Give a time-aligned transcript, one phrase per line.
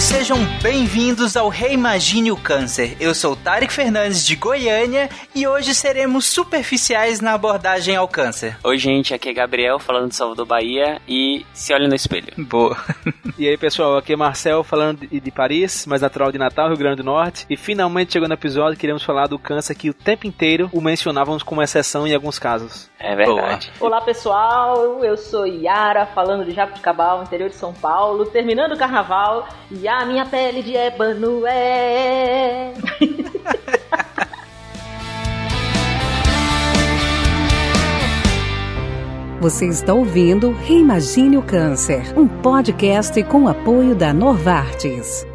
[0.00, 2.96] sejam bem-vindos ao Reimagine o Câncer.
[2.98, 8.56] Eu sou Tarek Fernandes de Goiânia e hoje seremos superficiais na abordagem ao câncer.
[8.64, 12.32] Oi, gente, aqui é Gabriel falando de Salvador Bahia e se olhe no espelho.
[12.38, 12.76] Boa.
[13.38, 16.96] e aí, pessoal, aqui é Marcel falando de, Paris, mais natural de Natal, Rio Grande
[16.96, 17.44] do Norte.
[17.50, 21.42] E finalmente chegou no episódio, queremos falar do câncer que o tempo inteiro o mencionávamos
[21.42, 22.90] como exceção em alguns casos.
[22.98, 23.70] É verdade.
[23.78, 23.90] Boa.
[23.90, 29.48] Olá, pessoal, eu sou Yara falando de Jabuticabal, interior de São Paulo, terminando o carnaval
[29.82, 32.72] e a minha pele de ébano é.
[39.40, 45.26] Você está ouvindo Reimagine o Câncer, um podcast com apoio da Novartis.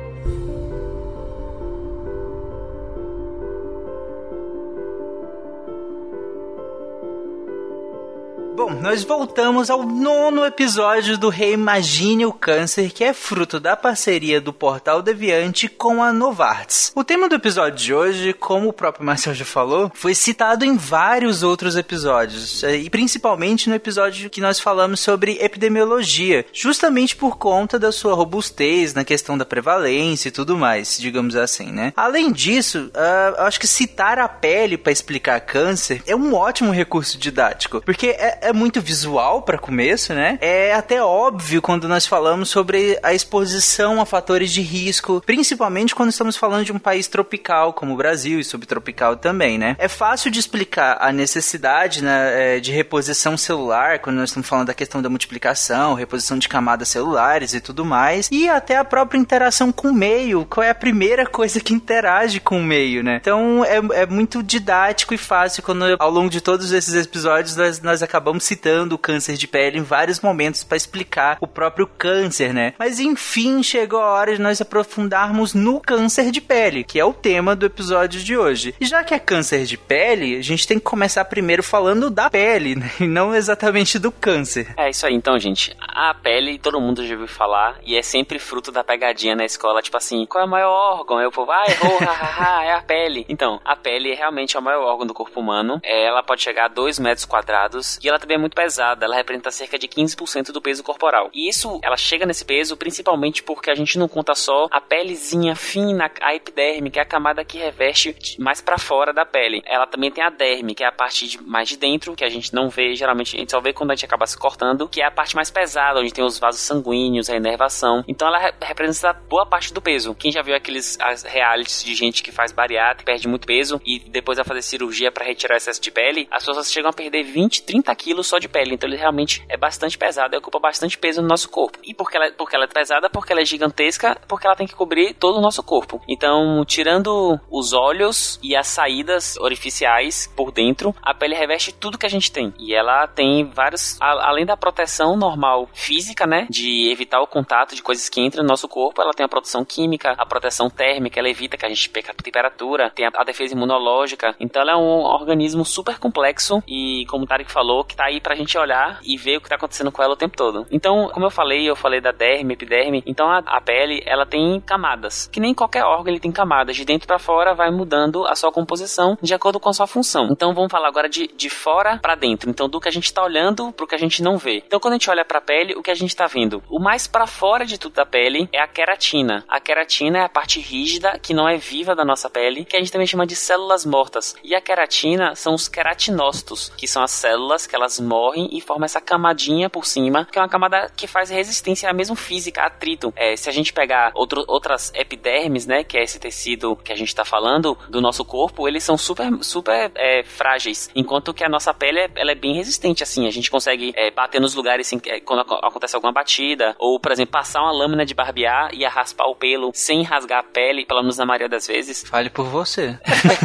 [8.82, 14.54] Nós voltamos ao nono episódio do Reimagine o Câncer, que é fruto da parceria do
[14.54, 16.92] Portal Deviante com a Novartis.
[16.96, 20.78] O tema do episódio de hoje, como o próprio Marcel já falou, foi citado em
[20.78, 27.38] vários outros episódios, eh, e principalmente no episódio que nós falamos sobre epidemiologia, justamente por
[27.38, 31.94] conta da sua robustez na questão da prevalência e tudo mais, digamos assim, né?
[31.96, 37.18] Além disso, uh, acho que citar a pele para explicar câncer é um ótimo recurso
[37.18, 40.38] didático, porque é, é muito visual para começo, né?
[40.42, 46.10] É até óbvio quando nós falamos sobre a exposição a fatores de risco, principalmente quando
[46.10, 49.76] estamos falando de um país tropical como o Brasil e subtropical também, né?
[49.78, 54.68] É fácil de explicar a necessidade né, é, de reposição celular quando nós estamos falando
[54.68, 59.20] da questão da multiplicação, reposição de camadas celulares e tudo mais, e até a própria
[59.20, 63.18] interação com o meio, qual é a primeira coisa que interage com o meio, né?
[63.22, 67.82] Então é, é muito didático e fácil quando ao longo de todos esses episódios nós,
[67.82, 71.86] nós acabamos estamos citando o câncer de pele em vários momentos para explicar o próprio
[71.86, 72.74] câncer, né?
[72.80, 77.14] Mas enfim, chegou a hora de nós aprofundarmos no câncer de pele, que é o
[77.14, 78.74] tema do episódio de hoje.
[78.82, 82.32] E já que é câncer de pele, a gente tem que começar primeiro falando da
[82.32, 82.90] pele, né?
[83.00, 84.74] E não exatamente do câncer.
[84.76, 85.76] É isso aí, então, gente.
[85.80, 89.84] A pele, todo mundo já ouviu falar, e é sempre fruto da pegadinha na escola,
[89.84, 91.20] tipo assim, qual é o maior órgão?
[91.20, 93.26] Aí o povo, ah, errou, hahaha, é a pele.
[93.30, 95.80] Então, a pele é realmente o maior órgão do corpo humano.
[95.84, 99.16] É, ela pode chegar a 2 metros quadrados, e ela também é muito pesada, ela
[99.16, 101.30] representa cerca de 15% do peso corporal.
[101.34, 105.56] E isso, ela chega nesse peso principalmente porque a gente não conta só a pelezinha
[105.56, 109.62] fina, a epiderme, que é a camada que reveste mais para fora da pele.
[109.66, 112.30] Ela também tem a derme, que é a parte de, mais de dentro, que a
[112.30, 115.02] gente não vê, geralmente a gente só vê quando a gente acaba se cortando, que
[115.02, 118.04] é a parte mais pesada, onde tem os vasos sanguíneos, a inervação.
[118.08, 120.16] Então ela representa boa parte do peso.
[120.16, 124.38] Quem já viu aqueles realities de gente que faz bariátrica, perde muito peso e depois
[124.38, 127.96] vai fazer cirurgia para retirar excesso de pele, as pessoas chegam a perder 20, 30
[127.96, 128.76] quilos só de pele.
[128.76, 131.80] Então ele realmente é bastante pesado e ocupa bastante peso no nosso corpo.
[131.84, 134.76] E porque ela, porque ela é pesada, porque ela é gigantesca, porque ela tem que
[134.76, 136.02] cobrir todo o nosso corpo.
[136.08, 142.06] Então, tirando os olhos e as saídas orificiais por dentro, a pele reveste tudo que
[142.06, 142.54] a gente tem.
[142.60, 147.76] E ela tem vários, a, além da proteção normal física, né, de evitar o contato
[147.76, 151.20] de coisas que entram no nosso corpo, ela tem a proteção química, a proteção térmica,
[151.20, 154.36] ela evita que a gente perca a temperatura, tem a, a defesa imunológica.
[154.40, 158.20] Então, ela é um organismo super complexo e, como o Tarek falou, que tá aí
[158.28, 160.68] pra gente olhar e ver o que tá acontecendo com ela o tempo todo.
[160.70, 164.60] Então, como eu falei, eu falei da derme, epiderme, então a, a pele, ela tem
[164.60, 165.30] camadas.
[165.32, 166.76] Que nem qualquer órgão ele tem camadas.
[166.76, 170.28] De dentro para fora vai mudando a sua composição de acordo com a sua função.
[170.30, 172.50] Então, vamos falar agora de, de fora para dentro.
[172.50, 174.62] Então, do que a gente tá olhando pro que a gente não vê.
[174.68, 176.62] Então, quando a gente olha pra pele, o que a gente tá vendo?
[176.70, 179.46] O mais para fora de tudo da pele é a queratina.
[179.48, 182.80] A queratina é a parte rígida, que não é viva da nossa pele, que a
[182.80, 184.36] gente também chama de células mortas.
[184.44, 188.86] E a queratina são os queratinócitos, que são as células que elas morrem e formam
[188.86, 193.14] essa camadinha por cima, que é uma camada que faz resistência mesmo física, atrito.
[193.16, 196.96] É, se a gente pegar outro, outras epidermes, né, que é esse tecido que a
[196.96, 201.50] gente está falando do nosso corpo, eles são super, super é, frágeis, enquanto que a
[201.50, 204.88] nossa pele é, ela é bem resistente, assim, a gente consegue é, bater nos lugares
[204.88, 209.26] assim, quando acontece alguma batida, ou, por exemplo, passar uma lâmina de barbear e raspar
[209.28, 212.04] o pelo sem rasgar a pele, pelo menos na maioria das vezes.
[212.08, 212.98] Fale por você.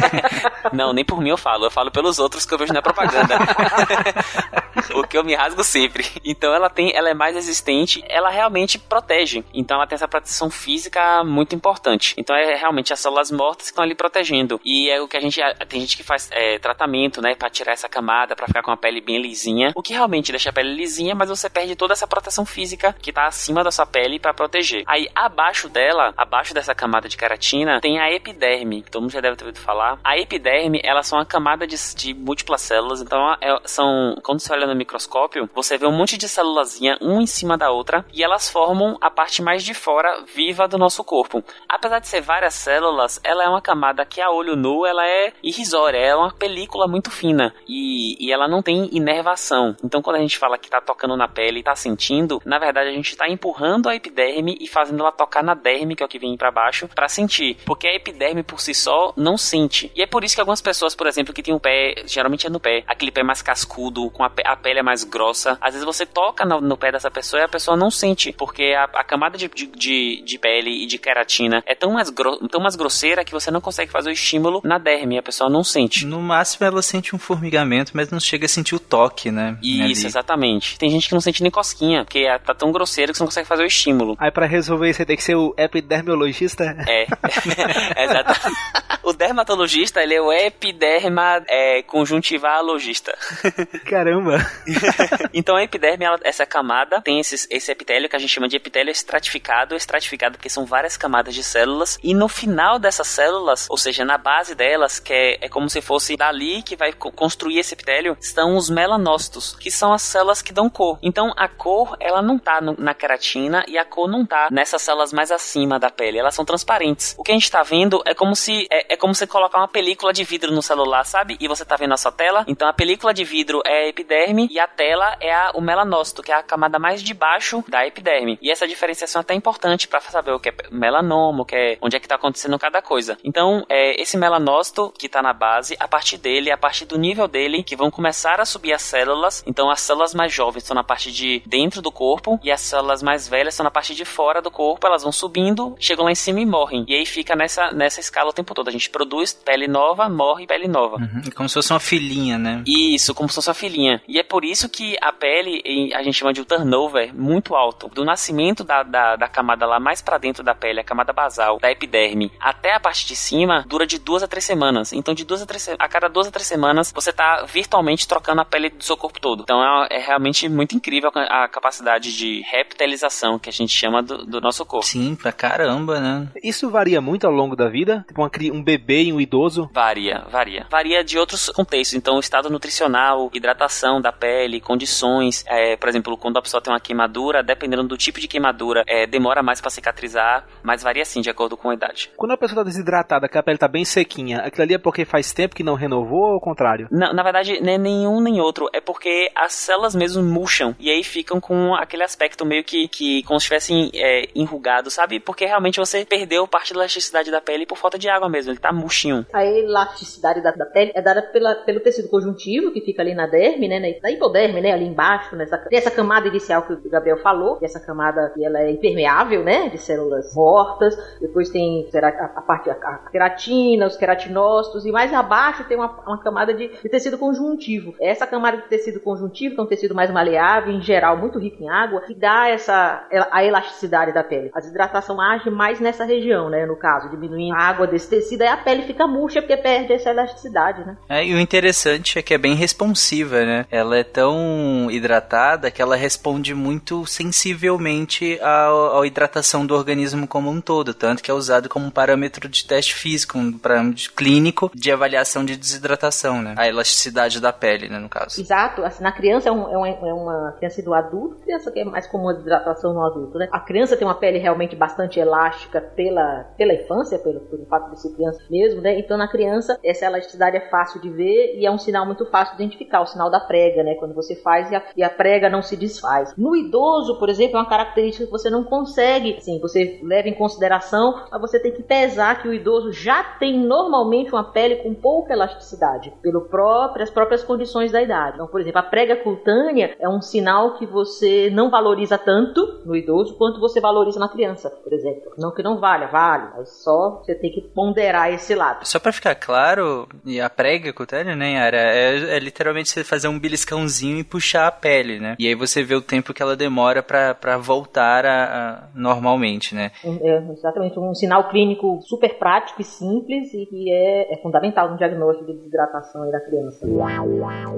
[0.71, 3.37] Não, nem por mim eu falo, eu falo pelos outros que eu vejo na propaganda.
[4.91, 6.05] Porque eu me rasgo sempre.
[6.23, 9.43] Então ela tem, ela é mais resistente, ela realmente protege.
[9.53, 12.13] Então ela tem essa proteção física muito importante.
[12.17, 14.59] Então é realmente as células mortas que estão ali protegendo.
[14.63, 17.73] E é o que a gente tem gente que faz é, tratamento, né, para tirar
[17.73, 19.71] essa camada, para ficar com a pele bem lisinha.
[19.75, 23.11] O que realmente deixa a pele lisinha, mas você perde toda essa proteção física que
[23.11, 24.83] tá acima da sua pele para proteger.
[24.87, 28.83] Aí abaixo dela, abaixo dessa camada de queratina, tem a epiderme.
[28.83, 29.99] Todo mundo já deve ter ouvido falar.
[30.03, 33.01] A epiderme, elas são uma camada de, de múltiplas células.
[33.01, 37.19] Então é, são quando você olha no microscópio, você vê um monte de célulazinha, um
[37.21, 41.03] em cima da outra, e elas formam a parte mais de fora viva do nosso
[41.03, 41.43] corpo.
[41.67, 45.33] Apesar de ser várias células, ela é uma camada que a olho nu ela é
[45.41, 49.75] irrisória, é uma película muito fina e, e ela não tem inervação.
[49.83, 52.89] Então quando a gente fala que tá tocando na pele e tá sentindo, na verdade
[52.89, 56.09] a gente tá empurrando a epiderme e fazendo ela tocar na derme, que é o
[56.09, 59.91] que vem para baixo, para sentir, porque a epiderme por si só não sente.
[59.95, 62.49] E é por isso que algumas pessoas, por exemplo, que tem um pé, geralmente é
[62.49, 65.85] no pé, aquele pé mais cascudo, com a, a pele é mais grossa, às vezes
[65.85, 69.03] você toca no, no, pé dessa pessoa e a pessoa não sente, porque a, a
[69.03, 72.11] camada de, de, de, pele e de queratina é tão mais,
[72.49, 75.63] tão mais grosseira que você não consegue fazer o estímulo na derme, a pessoa não
[75.63, 76.05] sente.
[76.05, 79.57] No máximo ela sente um formigamento, mas não chega a sentir o toque, né?
[79.61, 80.07] Isso, Ali.
[80.07, 80.77] exatamente.
[80.77, 83.47] Tem gente que não sente nem cosquinha, porque tá tão grosseira que você não consegue
[83.47, 84.15] fazer o estímulo.
[84.19, 86.75] Aí para resolver isso, você tem que ser o epidermologista?
[86.87, 87.07] É,
[88.03, 88.53] exatamente.
[89.03, 93.17] O dermatologista, ele é o epiderma é, conjuntivalogista.
[93.85, 94.37] Caramba!
[95.33, 98.55] então a epiderme, ela, essa camada, tem esses, esse epitélio que a gente chama de
[98.55, 103.77] epitélio estratificado, estratificado porque são várias camadas de células, e no final dessas células, ou
[103.77, 107.73] seja, na base delas, que é, é como se fosse dali que vai construir esse
[107.73, 110.97] epitélio, estão os melanócitos, que são as células que dão cor.
[111.01, 114.81] Então a cor, ela não tá no, na queratina e a cor não tá nessas
[114.81, 117.15] células mais acima da pele, elas são transparentes.
[117.17, 119.67] O que a gente tá vendo é como se é, é como você colocar uma
[119.67, 121.37] película de vidro no celular, sabe?
[121.39, 122.45] E você tá vendo a sua tela.
[122.47, 126.21] Então a película de vidro é a epiderme e a tela é a, o melanócito,
[126.21, 128.37] que é a camada mais de baixo da epiderme.
[128.41, 131.77] E essa diferenciação é até importante para saber o que é melanoma, o que é,
[131.81, 133.17] onde é que tá acontecendo cada coisa.
[133.23, 137.27] Então, é, esse melanócito que tá na base, a partir dele, a partir do nível
[137.27, 139.43] dele, que vão começar a subir as células.
[139.47, 143.01] Então, as células mais jovens estão na parte de dentro do corpo e as células
[143.01, 144.85] mais velhas estão na parte de fora do corpo.
[144.85, 146.85] Elas vão subindo, chegam lá em cima e morrem.
[146.87, 148.67] E aí fica nessa, nessa escala o tempo todo.
[148.67, 150.97] A gente produz pele nova, morre pele nova.
[150.97, 151.21] Uhum.
[151.27, 152.63] É como se fosse uma filhinha, né?
[152.65, 154.01] Isso, como se fosse uma filhinha.
[154.07, 155.61] E é por isso que a pele,
[155.93, 157.89] a gente chama de turnover, muito alto.
[157.89, 161.59] Do nascimento da, da, da camada lá mais para dentro da pele, a camada basal,
[161.59, 164.93] da epiderme, até a parte de cima, dura de duas a três semanas.
[164.93, 168.41] Então, de duas a três a cada duas a três semanas, você tá virtualmente trocando
[168.41, 169.43] a pele do seu corpo todo.
[169.43, 174.01] Então, é, é realmente muito incrível a, a, capacidade de reptilização que a gente chama
[174.01, 174.85] do, do nosso corpo.
[174.85, 176.27] Sim, pra caramba, né?
[176.43, 178.05] Isso varia muito ao longo da vida?
[178.07, 179.69] Tipo, uma, um bebê e um idoso?
[179.73, 180.65] Varia, varia.
[180.69, 181.95] Varia de outros contextos.
[181.95, 185.43] Então, o estado nutricional, hidratação da pele, condições.
[185.47, 189.05] É, por exemplo, quando a pessoa tem uma queimadura, dependendo do tipo de queimadura, é,
[189.05, 192.11] demora mais para cicatrizar, mas varia sim de acordo com a idade.
[192.15, 195.05] Quando a pessoa tá desidratada, que a pele tá bem sequinha, aquilo ali é porque
[195.05, 196.87] faz tempo que não renovou ou ao contrário?
[196.91, 198.69] Na, na verdade, nem nenhum nem outro.
[198.73, 203.23] É porque as células mesmo murcham e aí ficam com aquele aspecto meio que, que
[203.23, 205.19] como se estivessem é, enrugado, sabe?
[205.19, 208.51] Porque realmente você perdeu parte da elasticidade da pele por falta de água mesmo.
[208.63, 209.25] Tá murchinho.
[209.33, 213.27] A elasticidade da, da pele é dada pela, pelo tecido conjuntivo que fica ali na
[213.27, 213.99] derme, né?
[214.01, 214.71] Na hipoderme, né?
[214.71, 218.61] Ali embaixo, nessa, tem essa camada inicial que o Gabriel falou, essa camada que ela
[218.61, 219.67] é impermeável, né?
[219.67, 220.97] De células mortas.
[221.19, 222.07] Depois tem a,
[222.37, 222.75] a parte a,
[223.11, 227.93] queratina, os queratinócitos e mais abaixo tem uma, uma camada de, de, tecido conjuntivo.
[227.99, 231.61] Essa camada de tecido conjuntivo, que é um tecido mais maleável, em geral muito rico
[231.61, 234.51] em água, que dá essa a elasticidade da pele.
[234.53, 236.65] A desidratação age mais nessa região, né?
[236.65, 240.11] No caso, diminuindo a água desse tecido, aí a pele fica murcha porque perde essa
[240.11, 240.95] elasticidade, né?
[241.09, 243.65] É, e o interessante é que é bem responsiva, né?
[243.71, 250.61] Ela é tão hidratada que ela responde muito sensivelmente à, hidratação do organismo como um
[250.61, 254.91] todo, tanto que é usado como um parâmetro de teste físico, um parâmetro clínico de
[254.91, 256.53] avaliação de desidratação, né?
[256.57, 258.39] A elasticidade da pele, né, no caso.
[258.39, 258.83] Exato.
[258.83, 261.85] Assim, na criança é, um, é, uma, é uma criança do adulto, criança que é
[261.85, 263.49] mais comum a desidratação no adulto, né?
[263.51, 268.01] A criança tem uma pele realmente bastante elástica pela, pela infância, pelo, pelo fato de
[268.01, 268.99] ser criança mesmo, né?
[268.99, 272.55] Então na criança essa elasticidade é fácil de ver e é um sinal muito fácil
[272.55, 273.95] de identificar, o sinal da prega, né?
[273.95, 276.33] Quando você faz e a, e a prega não se desfaz.
[276.37, 280.33] No idoso, por exemplo, é uma característica que você não consegue, assim, você leva em
[280.33, 284.93] consideração, mas você tem que pesar que o idoso já tem normalmente uma pele com
[284.93, 288.35] pouca elasticidade, pelo próprio, as próprias condições da idade.
[288.35, 292.95] Então, por exemplo, a prega cutânea é um sinal que você não valoriza tanto no
[292.95, 295.31] idoso quanto você valoriza na criança, por exemplo.
[295.37, 298.85] Não que não valha, vale, mas só você tem que ponderar esse lado.
[298.87, 303.27] Só para ficar claro, e a prega cutânea, né, Yara, é, é, literalmente você fazer
[303.27, 305.35] um beliscãozinho e puxar a pele, né?
[305.37, 309.91] E aí você vê o tempo que ela demora para voltar a, a, normalmente, né?
[310.03, 314.97] É, exatamente, um sinal clínico super prático e simples e que é, é fundamental no
[314.97, 316.85] diagnóstico de desidratação da criança.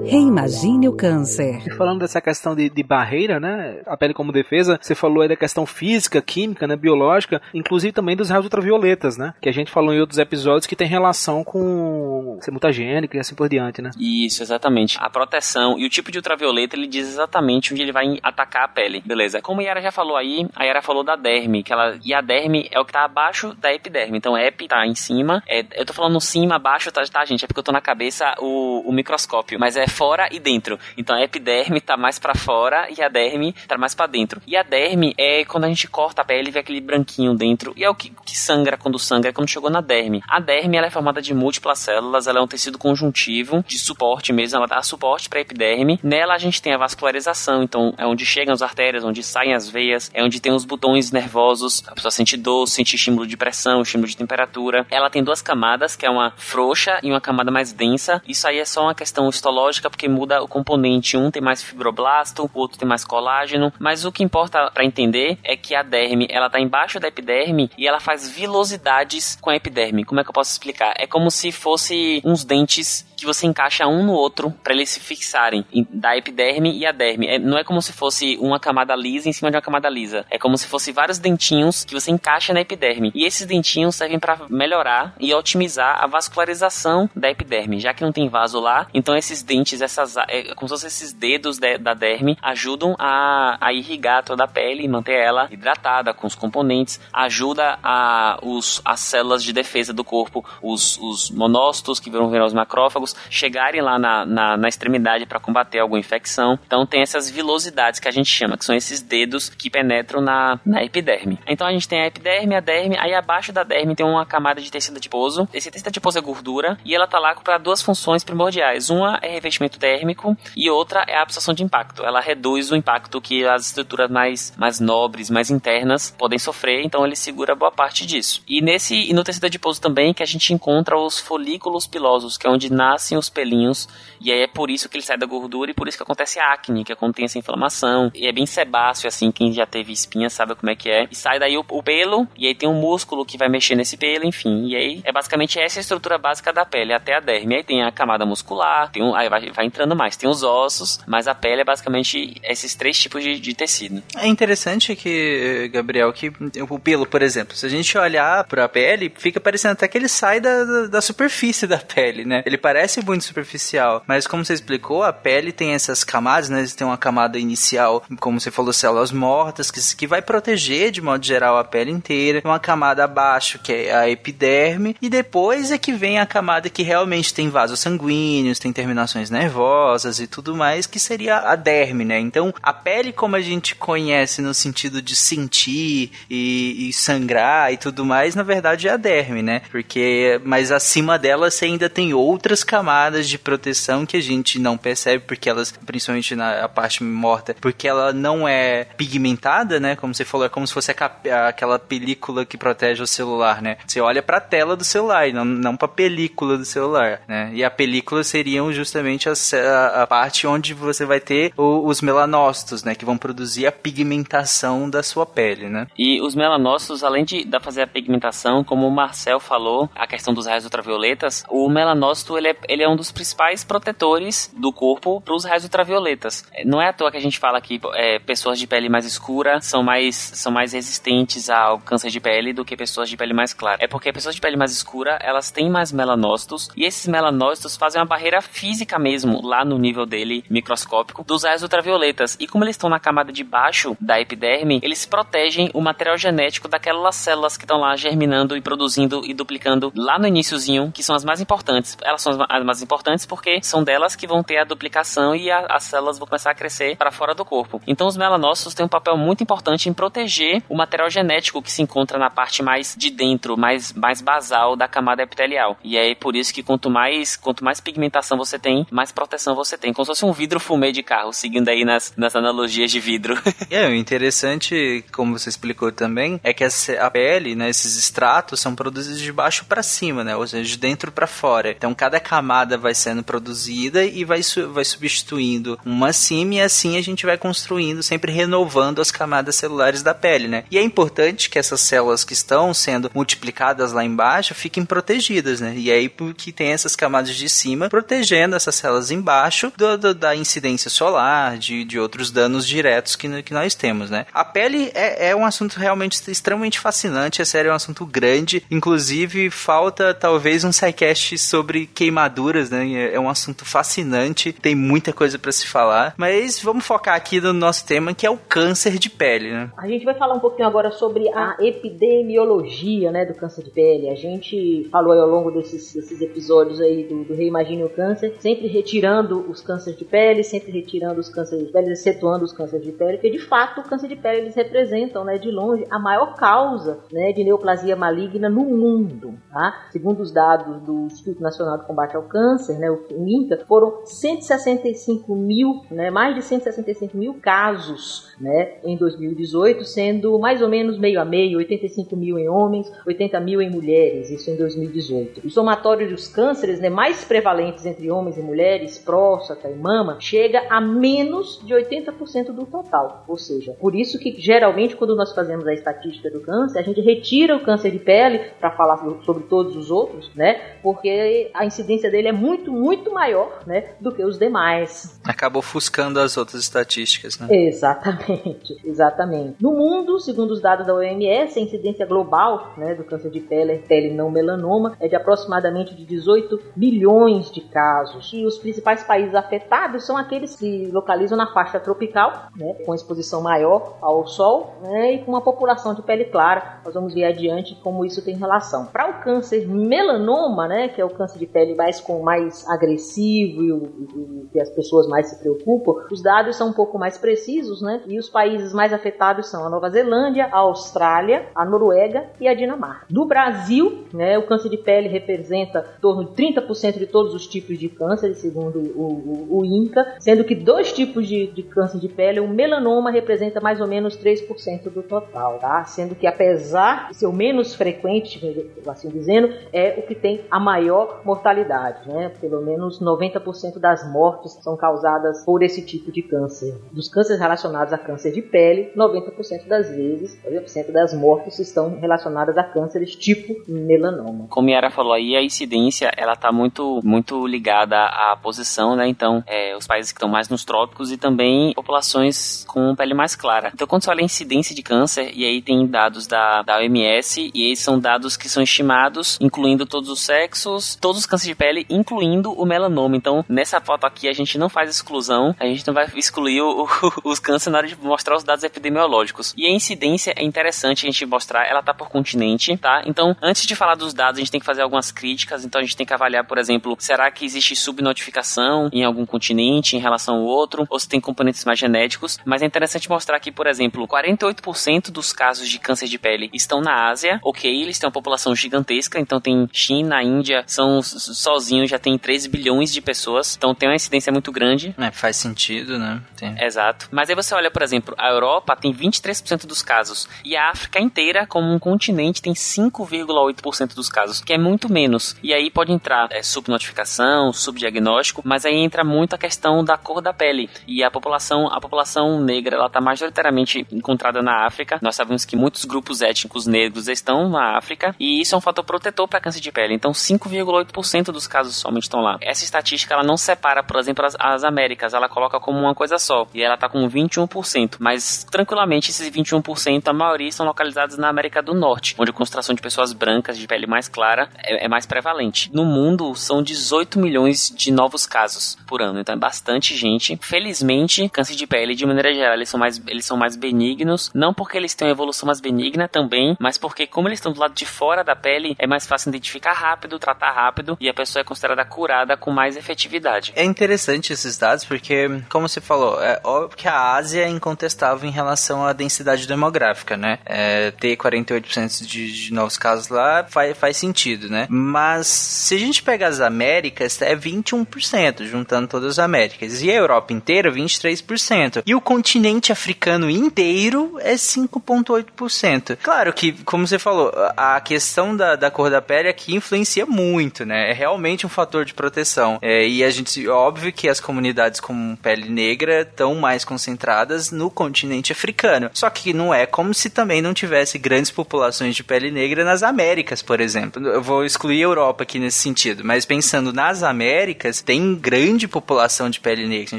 [0.04, 1.62] Reimagine o câncer.
[1.66, 3.80] E falando dessa questão de, de barreira, né?
[3.86, 8.16] A pele como defesa, você falou aí da questão física, química, né, biológica, inclusive também
[8.16, 9.34] dos raios ultravioletas, né?
[9.40, 10.35] Que a gente falou em outros episódios
[10.66, 13.90] que tem relação com ser mutagênico e assim por diante, né?
[13.98, 14.96] Isso, exatamente.
[15.00, 18.68] A proteção e o tipo de ultravioleta, ele diz exatamente onde ele vai atacar a
[18.68, 19.02] pele.
[19.04, 19.40] Beleza.
[19.40, 22.20] Como a Yara já falou aí, a Yara falou da derme, que ela e a
[22.20, 24.18] derme é o que tá abaixo da epiderme.
[24.18, 25.42] Então, ep tá em cima.
[25.46, 27.44] É, eu tô falando cima, abaixo, tá, tá, gente?
[27.44, 30.78] É porque eu tô na cabeça o, o microscópio, mas é fora e dentro.
[30.96, 34.40] Então, a epiderme tá mais para fora e a derme tá mais para dentro.
[34.46, 37.72] E a derme é quando a gente corta a pele e vê aquele branquinho dentro.
[37.76, 40.22] E é o que, que sangra quando sangra, é quando chegou na derme.
[40.28, 44.32] A derme ela é formada de múltiplas células, ela é um tecido conjuntivo de suporte
[44.32, 46.00] mesmo, ela dá suporte para a epiderme.
[46.02, 49.68] Nela a gente tem a vascularização, então é onde chegam as artérias, onde saem as
[49.68, 53.82] veias, é onde tem os botões nervosos, a pessoa sente dor, sente estímulo de pressão,
[53.82, 54.86] estímulo de temperatura.
[54.90, 58.20] Ela tem duas camadas, que é uma frouxa e uma camada mais densa.
[58.26, 61.16] Isso aí é só uma questão histológica, porque muda o componente.
[61.16, 65.38] Um tem mais fibroblasto, o outro tem mais colágeno, mas o que importa para entender
[65.44, 69.56] é que a derme, ela tá embaixo da epiderme e ela faz vilosidades com a
[69.56, 70.04] epiderme.
[70.04, 70.94] Como é que eu posso explicar?
[70.98, 75.00] É como se fosse uns dentes que você encaixa um no outro para eles se
[75.00, 77.26] fixarem da epiderme e a derme.
[77.26, 80.26] É, não é como se fosse uma camada lisa em cima de uma camada lisa.
[80.30, 83.10] É como se fosse vários dentinhos que você encaixa na epiderme.
[83.14, 88.12] E esses dentinhos servem para melhorar e otimizar a vascularização da epiderme, já que não
[88.12, 88.86] tem vaso lá.
[88.92, 93.56] Então esses dentes, essas, é, como se fossem esses dedos de, da derme, ajudam a,
[93.60, 97.00] a irrigar toda a pele e manter ela hidratada com os componentes.
[97.12, 102.52] Ajuda a, os, as células de defesa do corpo, os, os monócitos que virar os
[102.52, 106.58] macrófagos chegarem lá na, na, na extremidade para combater alguma infecção.
[106.66, 110.58] Então tem essas vilosidades que a gente chama, que são esses dedos que penetram na,
[110.64, 111.38] na epiderme.
[111.46, 114.60] Então a gente tem a epiderme, a derme, aí abaixo da derme tem uma camada
[114.60, 115.48] de tecido adiposo.
[115.52, 118.90] Esse tecido adiposo é gordura e ela tá lá para duas funções primordiais.
[118.90, 122.04] Uma é revestimento térmico e outra é a absorção de impacto.
[122.04, 127.04] Ela reduz o impacto que as estruturas mais, mais nobres, mais internas podem sofrer, então
[127.04, 128.42] ele segura boa parte disso.
[128.48, 132.46] E nesse e no tecido adiposo também que a gente encontra os folículos pilosos, que
[132.46, 133.86] é onde nasce nascem os pelinhos,
[134.20, 136.40] e aí é por isso que ele sai da gordura e por isso que acontece
[136.40, 138.10] a acne, que tem essa inflamação.
[138.14, 141.06] E é bem sebáceo, assim, quem já teve espinha sabe como é que é.
[141.10, 143.96] E sai daí o, o pelo, e aí tem um músculo que vai mexer nesse
[143.96, 144.66] pelo, enfim.
[144.66, 147.56] E aí é basicamente essa estrutura básica da pele, até a derme.
[147.56, 151.00] Aí tem a camada muscular, tem um, aí vai, vai entrando mais, tem os ossos,
[151.06, 154.02] mas a pele é basicamente esses três tipos de, de tecido.
[154.16, 156.32] É interessante que, Gabriel, que
[156.68, 160.08] o pelo, por exemplo, se a gente olhar pra pele, fica parecendo até que ele
[160.08, 162.42] sai da, da superfície da pele, né?
[162.46, 166.64] Ele parece parece muito superficial, mas como você explicou, a pele tem essas camadas, né?
[166.76, 171.24] Tem uma camada inicial, como você falou, células mortas, que, que vai proteger de modo
[171.24, 172.40] geral a pele inteira.
[172.44, 176.84] Uma camada abaixo, que é a epiderme, e depois é que vem a camada que
[176.84, 182.20] realmente tem vasos sanguíneos, tem terminações nervosas e tudo mais, que seria a derme, né?
[182.20, 187.76] Então, a pele como a gente conhece no sentido de sentir e, e sangrar e
[187.76, 189.62] tudo mais, na verdade é a derme, né?
[189.72, 194.58] Porque, mas acima dela você ainda tem outras camadas camadas de proteção que a gente
[194.58, 199.96] não percebe porque elas, principalmente na parte morta, porque ela não é pigmentada, né?
[199.96, 203.78] Como você falou, é como se fosse a, aquela película que protege o celular, né?
[203.86, 207.50] Você olha para a tela do celular, não, não para a película do celular, né?
[207.54, 212.02] E a película seriam justamente a, a, a parte onde você vai ter o, os
[212.02, 212.94] melanócitos, né?
[212.94, 215.86] Que vão produzir a pigmentação da sua pele, né?
[215.96, 220.34] E os melanócitos, além de da fazer a pigmentação, como o Marcel falou, a questão
[220.34, 225.20] dos raios ultravioletas, o melanócito ele é ele é um dos principais protetores do corpo
[225.20, 226.44] para os raios ultravioletas.
[226.64, 229.60] Não é à toa que a gente fala que é, pessoas de pele mais escura
[229.60, 233.52] são mais, são mais resistentes ao câncer de pele do que pessoas de pele mais
[233.52, 233.78] clara.
[233.80, 238.00] É porque pessoas de pele mais escura, elas têm mais melanócitos e esses melanócitos fazem
[238.00, 242.36] uma barreira física mesmo, lá no nível dele microscópico, dos raios ultravioletas.
[242.40, 246.68] E como eles estão na camada de baixo da epiderme, eles protegem o material genético
[246.68, 251.14] daquelas células que estão lá germinando e produzindo e duplicando lá no iníciozinho, que são
[251.14, 251.96] as mais importantes.
[252.02, 255.66] Elas são as mais importantes porque são delas que vão ter a duplicação e a,
[255.68, 257.80] as células vão começar a crescer para fora do corpo.
[257.86, 261.82] Então os melanócitos têm um papel muito importante em proteger o material genético que se
[261.82, 265.76] encontra na parte mais de dentro, mais, mais basal da camada epitelial.
[265.82, 269.76] E é por isso que quanto mais, quanto mais pigmentação você tem, mais proteção você
[269.76, 269.92] tem.
[269.92, 273.38] Como se fosse um vidro fumê de carro, seguindo aí nas, nas analogias de vidro.
[273.70, 278.74] é, o interessante, como você explicou também, é que a pele, né, esses estratos são
[278.74, 281.70] produzidos de baixo para cima, né, ou seja, de dentro para fora.
[281.70, 284.40] Então cada camada camada vai sendo produzida e vai,
[284.72, 290.00] vai substituindo uma acima e assim a gente vai construindo, sempre renovando as camadas celulares
[290.00, 290.62] da pele, né?
[290.70, 295.74] E é importante que essas células que estão sendo multiplicadas lá embaixo fiquem protegidas, né?
[295.76, 300.36] E aí porque tem essas camadas de cima protegendo essas células embaixo do, do, da
[300.36, 304.26] incidência solar, de, de outros danos diretos que, que nós temos né?
[304.32, 308.62] A pele é, é um assunto realmente extremamente fascinante, a série é um assunto grande,
[308.70, 311.86] inclusive falta talvez um sidecast sobre
[312.26, 312.86] queimaduras, né?
[312.92, 317.40] É, é um assunto fascinante, tem muita coisa para se falar, mas vamos focar aqui
[317.40, 319.70] no nosso tema que é o câncer de pele, né?
[319.76, 324.08] A gente vai falar um pouquinho agora sobre a epidemiologia, né, do câncer de pele.
[324.10, 328.66] A gente falou ao longo desses, desses episódios aí do, do Reimagine o Câncer, sempre
[328.66, 332.92] retirando os cânceres de pele, sempre retirando os cânceres de pele, excetuando os cânceres de
[332.92, 336.34] pele, porque de fato o câncer de pele eles representam, né, de longe, a maior
[336.34, 339.86] causa, né, de neoplasia maligna no mundo, tá?
[339.90, 345.34] Segundo os dados do Instituto Nacional de Combate ao Câncer, né, o INCA, foram 165
[345.34, 351.20] mil, né, mais de 165 mil casos, né, em 2018, sendo mais ou menos meio
[351.20, 355.46] a meio, 85 mil em homens, 80 mil em mulheres, isso em 2018.
[355.46, 360.66] O somatório dos cânceres né, mais prevalentes entre homens e mulheres, próstata e mama, chega
[360.70, 363.24] a menos de 80% do total.
[363.28, 367.00] Ou seja, por isso que geralmente quando nós fazemos a estatística do câncer, a gente
[367.00, 370.76] retira o câncer de pele para falar sobre todos os outros, né?
[370.82, 375.20] Porque a incidência dele é muito, muito maior, né, do que os demais.
[375.24, 377.48] Acaba ofuscando as outras estatísticas, né?
[377.50, 379.56] Exatamente, exatamente.
[379.62, 383.78] No mundo, segundo os dados da OMS, a incidência global, né, do câncer de pele,
[383.78, 388.30] pele não melanoma, é de aproximadamente de 18 milhões de casos.
[388.32, 393.40] E os principais países afetados são aqueles que localizam na faixa tropical, né, com exposição
[393.40, 396.80] maior ao sol né, e com uma população de pele clara.
[396.84, 398.86] Nós vamos ver adiante como isso tem relação.
[398.86, 403.62] Para o câncer melanoma, né, que é o câncer de pele mais com mais agressivo
[403.62, 407.82] e o que as pessoas mais se preocupam, os dados são um pouco mais precisos,
[407.82, 408.02] né?
[408.06, 412.54] E os países mais afetados são a Nova Zelândia, a Austrália, a Noruega e a
[412.54, 413.06] Dinamarca.
[413.10, 417.46] No Brasil, né, o câncer de pele representa em torno de 30% de todos os
[417.46, 421.98] tipos de câncer, segundo o, o, o INCA, sendo que dois tipos de, de, câncer
[421.98, 425.84] de pele, o melanoma representa mais ou menos 3% do total, tá?
[425.84, 428.40] Sendo que apesar de ser o menos frequente,
[428.86, 432.30] assim dizendo, é o que tem a maior mortalidade, né?
[432.40, 436.74] Pelo menos 90% das mortes são causadas por esse tipo de câncer.
[436.92, 442.56] Dos cânceres relacionados a câncer de pele, 90% das vezes, 90% das mortes estão relacionadas
[442.56, 444.46] a cânceres tipo melanoma.
[444.48, 449.06] Como a Yara falou aí, a incidência ela está muito, muito ligada à posição, né?
[449.08, 453.34] Então, é, os países que estão mais nos trópicos e também populações com pele mais
[453.34, 453.70] clara.
[453.72, 457.50] Então, quando você olha a incidência de câncer, e aí tem dados da, da OMS,
[457.54, 461.54] e esses são dados que são estimados, incluindo todos os sexos, todos os cânceres de
[461.54, 463.16] pele, incluindo o melanoma.
[463.16, 466.84] Então, nessa foto aqui, a gente não faz exclusão, a gente não vai excluir o,
[466.84, 466.88] o,
[467.30, 469.52] os cânceres na hora de mostrar os dados epidemiológicos.
[469.56, 473.02] E a incidência é interessante a gente mostrar, ela tá por continente, tá?
[473.06, 475.84] Então, antes de falar dos dados, a gente tem que fazer algumas críticas, então a
[475.84, 480.36] gente tem que avaliar, por exemplo, será que existe subnotificação em algum continente em relação
[480.36, 484.06] ao outro, ou se tem componentes mais genéticos, mas é interessante mostrar que, por exemplo,
[484.06, 488.54] 48% dos casos de câncer de pele estão na Ásia, ok, eles têm uma população
[488.54, 493.88] gigantesca, então tem China, Índia, são sozinhos, já tem 13 bilhões de pessoas, então tem
[493.88, 494.94] uma incidência muito grande.
[494.98, 496.20] É, faz sentido, né?
[496.36, 496.54] Tem.
[496.62, 497.08] Exato.
[497.10, 501.00] Mas aí você olha, por exemplo, a Europa tem 23% dos casos, e a África
[501.00, 505.36] inteira, como um continente, tem 5,8% dos casos, que é muito menos.
[505.42, 510.20] E aí pode entrar é, subnotificação, subdiagnóstico, mas aí entra muito a questão da cor
[510.20, 510.70] da pele.
[510.86, 514.98] E a população, a população negra, ela está majoritariamente encontrada na África.
[515.02, 518.84] Nós sabemos que muitos grupos étnicos negros estão na África, e isso é um fator
[518.84, 519.94] protetor para câncer de pele.
[519.94, 522.38] Então, 5,8% dos casos somente estão lá.
[522.40, 526.18] Essa estatística ela não separa, por exemplo, as, as Américas, ela coloca como uma coisa
[526.18, 527.96] só, e ela está com 21%.
[527.98, 532.74] Mas tranquilamente esses 21%, a maioria estão localizados na América do Norte, onde a concentração
[532.74, 535.70] de pessoas brancas de pele mais clara é, é mais prevalente.
[535.72, 540.38] No mundo são 18 milhões de novos casos por ano, então é bastante gente.
[540.42, 544.52] Felizmente, câncer de pele de maneira geral eles são mais eles são mais benignos, não
[544.52, 547.74] porque eles têm uma evolução mais benigna também, mas porque como eles estão do lado
[547.74, 551.44] de fora da pele, é mais fácil identificar rápido, tratar rápido e a pessoa é
[551.46, 553.52] considerada curada com mais efetividade.
[553.56, 558.28] É interessante esses dados porque, como você falou, é óbvio que a Ásia é incontestável
[558.28, 560.38] em relação à densidade demográfica, né?
[560.44, 564.66] É, ter 48% de, de novos casos lá faz, faz sentido, né?
[564.68, 569.82] Mas se a gente pegar as Américas, é 21%, juntando todas as Américas.
[569.82, 571.82] E a Europa inteira, 23%.
[571.86, 575.98] E o continente africano inteiro é 5,8%.
[576.02, 580.64] Claro que, como você falou, a questão da, da cor da pele aqui influencia muito,
[580.64, 580.90] né?
[580.90, 582.58] É realmente um fator de proteção.
[582.62, 587.70] É, e a gente, óbvio que as comunidades com pele negra estão mais concentradas no
[587.70, 588.90] continente africano.
[588.92, 592.82] Só que não é como se também não tivesse grandes populações de pele negra nas
[592.82, 594.06] Américas, por exemplo.
[594.06, 599.30] Eu vou excluir a Europa aqui nesse sentido, mas pensando nas Américas, tem grande população
[599.30, 599.88] de pele negra.
[599.88, 599.98] Se a